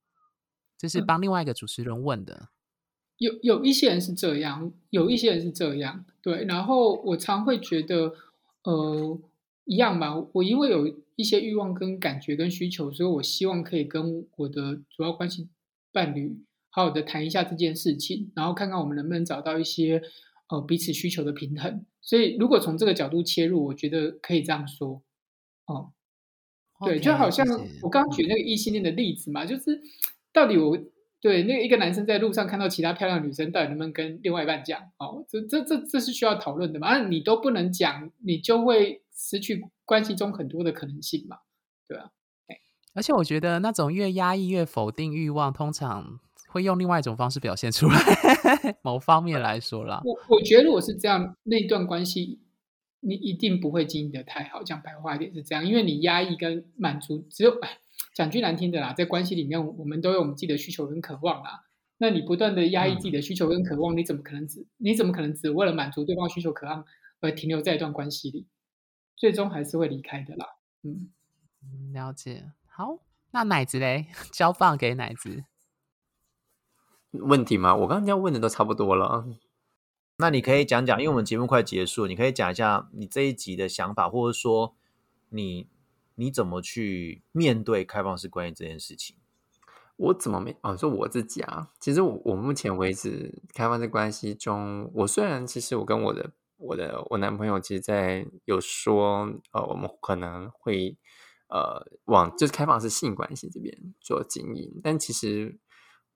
[0.76, 2.50] 这是帮另外一个主持人问的。
[3.18, 6.44] 有有一些人是这样，有一些人是这样，对。
[6.44, 8.14] 然后我常会觉得，
[8.62, 9.20] 呃，
[9.64, 10.14] 一样吧。
[10.32, 15.48] 我因为有一些欲望跟感觉跟需求，所以我希望可以跟我的主要关系
[15.92, 16.38] 伴侣
[16.70, 20.00] 好好的谈一下这件事情，然后看看我们能不能找到一些
[20.48, 21.84] 呃彼此需求的平衡。
[22.00, 25.02] 所以如果从这个角度切入，我觉得可以这样说，
[25.66, 25.90] 哦，
[26.84, 27.44] 对，就好像
[27.82, 29.82] 我刚刚举那个异性恋的例子嘛，就是
[30.32, 30.78] 到底我。
[31.20, 34.80] 对，那个一个男生在路上看到其他漂亮女生，到底能不能跟另外一半讲？
[34.98, 36.86] 哦，这这这这是需要讨论的嘛？
[36.88, 41.38] 啊，你都不能讲，你就会失去关系中很多的可能性嘛？
[41.88, 42.10] 对啊。
[42.94, 48.76] 而且我觉得那种越压抑、越否定欲望，通常会用另外一种方式表现出来。
[48.82, 52.40] 某方面来说啦，我我觉得如果是这样，那段关系
[53.00, 54.62] 你一定不会经营的太好。
[54.62, 57.78] 讲白话一点是这样，因为你压抑跟满足只有哎。
[58.18, 61.64] 讲句难听的啦，在关系里面，我们都有我们自己的需求跟渴望啦。
[61.98, 66.84] 那你不断的压抑自己的需求跟渴望，你怎么可能只你怎么可能只为了满足对方需求渴望
[67.20, 68.48] 而停留在一段关系里？
[69.14, 70.46] 最终还是会离开的啦。
[70.82, 71.12] 嗯，
[71.92, 72.50] 了解。
[72.66, 72.98] 好，
[73.30, 75.44] 那奶子嘞， 交棒给奶子。
[77.12, 77.76] 问题吗？
[77.76, 79.28] 我刚刚要问的都差不多了。
[80.16, 84.74] 那你可以讲讲，因为我们节目快结束，你可以讲一下你这一集的想法，或者说
[85.28, 85.68] 你。
[86.18, 89.16] 你怎么去面对开放式关系这件事情？
[89.96, 90.76] 我怎么没哦？
[90.76, 100.96] 说我自己啊，其实我我目前为止开放式关系中，我虽然其实我跟我的我的我男朋友，其实在有说呃，我们可能会
[101.48, 105.58] 呃往就是开放式性关系这边做经营，但其实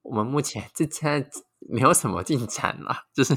[0.02, 3.36] 我们目前 这现在没有什么进展了，就是。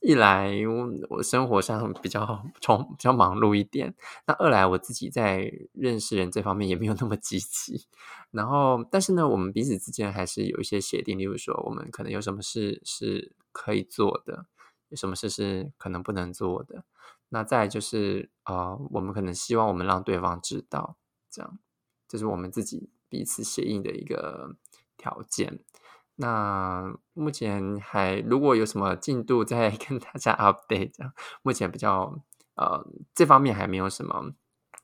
[0.00, 3.94] 一来我我生活上比较从比较忙碌一点，
[4.26, 7.86] 那二来我自己在认识人这方面也没有那么积极。
[8.30, 14.46] 然后，但是呢，我们彼此之间还是有一些协定，例如说，我们可能有什么事是可以做的，
[14.90, 16.84] 有什么事是可能不能做的。
[17.30, 20.96] 那再就是啊，我们可能希望我们让对方知道，
[21.30, 21.58] 这样
[22.06, 24.54] 这是我们自己彼此协议的一个
[24.96, 25.60] 条件。
[26.20, 30.90] 那目前还如果有什么进度，再 跟大家 update。
[30.92, 31.12] 这样
[31.42, 32.20] 目前比较
[32.56, 34.32] 呃这方面还没有什么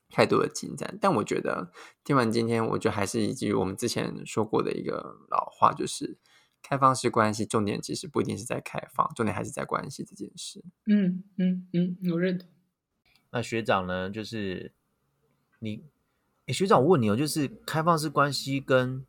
[0.09, 0.97] 太多的进展。
[1.01, 1.73] 但我觉得
[2.05, 6.17] 听完今天，我觉得还是以及我们之前说过的一个老话，就是
[6.63, 10.63] 开放式关系重点其实不一定是在开放，重点还是在关系这件事。
[10.85, 12.47] 嗯嗯嗯，我认同。
[13.31, 14.09] 那学长呢？
[14.09, 14.71] 就是
[15.59, 15.83] 你，
[16.45, 19.05] 诶，学长，我问你哦，就是开放式关系跟。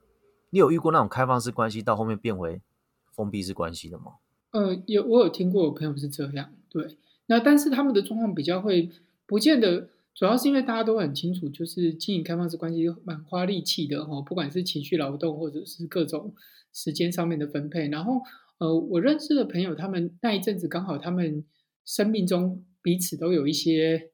[0.57, 2.63] 你有遇过那种开放式关系到后面变为
[3.15, 4.15] 封闭式关系的吗？
[4.53, 6.51] 呃，有，我有听过，我朋友是这样。
[6.71, 6.97] 对，
[7.27, 8.89] 那但是他们的状况比较会
[9.27, 16.35] 不见得，主要是因为大家都很清楚，就是经营开放式关系蛮花力气的哈，不管是情绪劳动或者是各种
[16.73, 17.89] 时间上面的分配。
[17.89, 18.23] 然后，
[18.57, 21.45] 呃，我认识的朋友，他们那一阵子刚好他们
[21.85, 24.09] 生命中彼此都有一些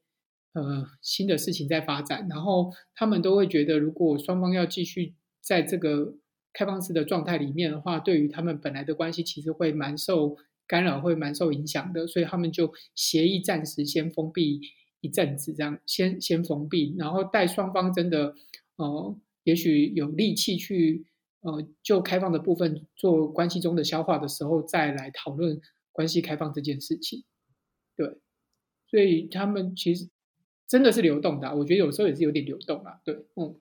[0.55, 6.17] 呃新的事情在发展，然后他们都会觉得，如果双方要继续在这个
[6.53, 10.37] 开放式的状态里面的话，对于他们本来的关系其实会蛮受
[10.67, 14.61] 干扰，会蛮受影响的，所以他们就协议暂时先封闭
[15.01, 18.35] 一阵子，这样先先封闭，然后待双方真的
[18.77, 21.07] 呃，也许有力气去
[21.41, 27.25] 呃就开放的部分做关系中的消化的时候，再来讨论关系开放这件事情。
[27.97, 28.19] 对，
[28.89, 30.09] 所以他们其实
[30.69, 33.01] 真的是流动的，我觉得有时候也是有点流动啊。
[33.05, 33.59] 对，嗯。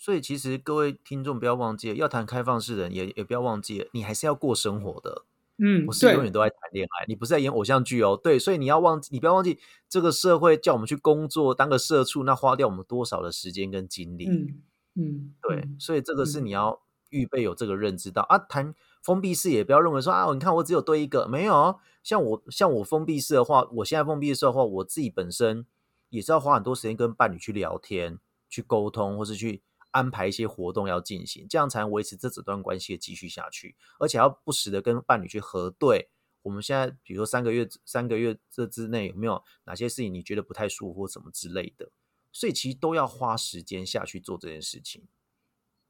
[0.00, 5.26] 所以其实各位听众不要忘记了，要谈开放式人也也不要忘记了，你还是要过生活的。
[5.62, 8.18] 嗯，不是永远都在谈恋爱，你不是在演偶像剧哦。
[8.20, 9.58] 对，所以你要忘记，你不要忘记，
[9.90, 14.26] 这个社会叫我们去工作，当个社畜，那花掉我们多少的时间跟精力。
[14.26, 14.62] 嗯
[14.94, 16.80] 嗯，对，嗯所以这个是嗯你要
[17.10, 18.38] 预备有这个认知到、啊。
[18.38, 21.76] 谈封闭式也不要认为说啊，你看我只有对一个，没有哦。
[22.02, 25.66] 像我像我封闭式的话，我现在封闭式的话，我自己本身
[26.08, 36.10] 也是要花很多时间跟伴侣去聊天、去沟通，或是去安排一些活动要进行，这样才能维持这整段关系的继续下去，而且要不时的跟伴侣去核对。
[36.42, 41.90] 我们现在比如说三个月三个月这之内有没有哪些事情你觉得不太舒服或什么之类的，
[42.32, 45.06] 所以其实都要花时间下去做这件事情。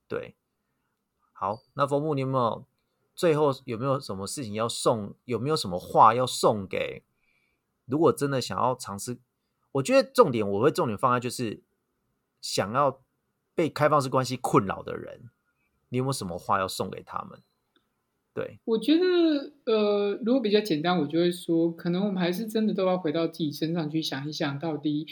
[0.08, 0.34] 对，
[1.32, 2.66] 好，那冯木，你有没有
[3.14, 5.14] 最后有没有什么事情要送？
[5.24, 7.04] 有没有什么话要送给？
[7.84, 9.20] 如果真的想要尝试，
[9.70, 11.62] 我觉得重点我会重点放在就是
[12.40, 13.00] 想要
[13.60, 15.28] 被开放式关系困扰的人，
[15.90, 17.38] 你有没有什么话要送给他们？
[18.32, 25.06] 对，我觉得，呃，如果比较简单，我就会说，可能我们还是真的都要回到自己身上去想一想，到底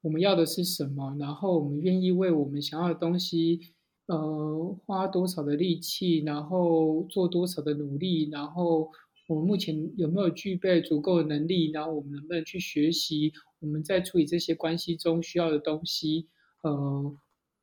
[0.00, 3.60] 我们要的是什么，然后我们愿意为我们想要的东西，
[4.06, 8.90] 呃，花多少的力气，然后做多少的努力，然后
[9.26, 16.26] 我们目前有没有具备足够的能力，然后我们能不能去学习我们在处理这些关系中需要的东西，
[16.62, 17.14] 呃。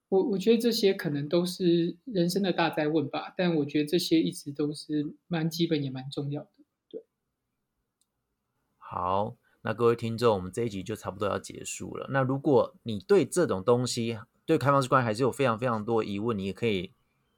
[0.10, 6.50] 我我觉得这些可能都是人生的大灾问吧，但我觉得这些一直都是蛮基本也蛮重要的。
[8.78, 12.08] 好，那各位听众，我们这一集就差不多要结束了。
[12.10, 16.92] 那如果你对这种东西，对开放式关系还是有非常非常多疑问，你也可以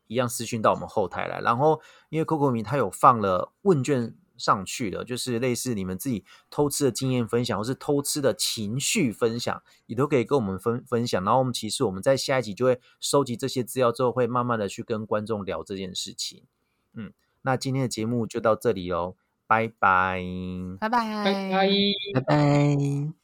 [0.07, 1.41] 一样私讯到我们后台来。
[1.41, 11.23] 然后，因为 Coco 米他有放了问卷上去了，就是类似你们自己偷吃的经验分享，或是偷吃的情绪分享，也都可以跟我们分分享。
[11.23, 16.43] 然后，我们其实我们在下一集就会收集这些资料之后，会慢慢的去跟观众聊这件事情。
[16.93, 17.13] 嗯，
[17.43, 19.15] 那今天的节目就到这里喽，
[19.47, 20.23] 拜拜。
[20.79, 21.69] 拜拜，拜拜。
[22.13, 23.20] 拜拜。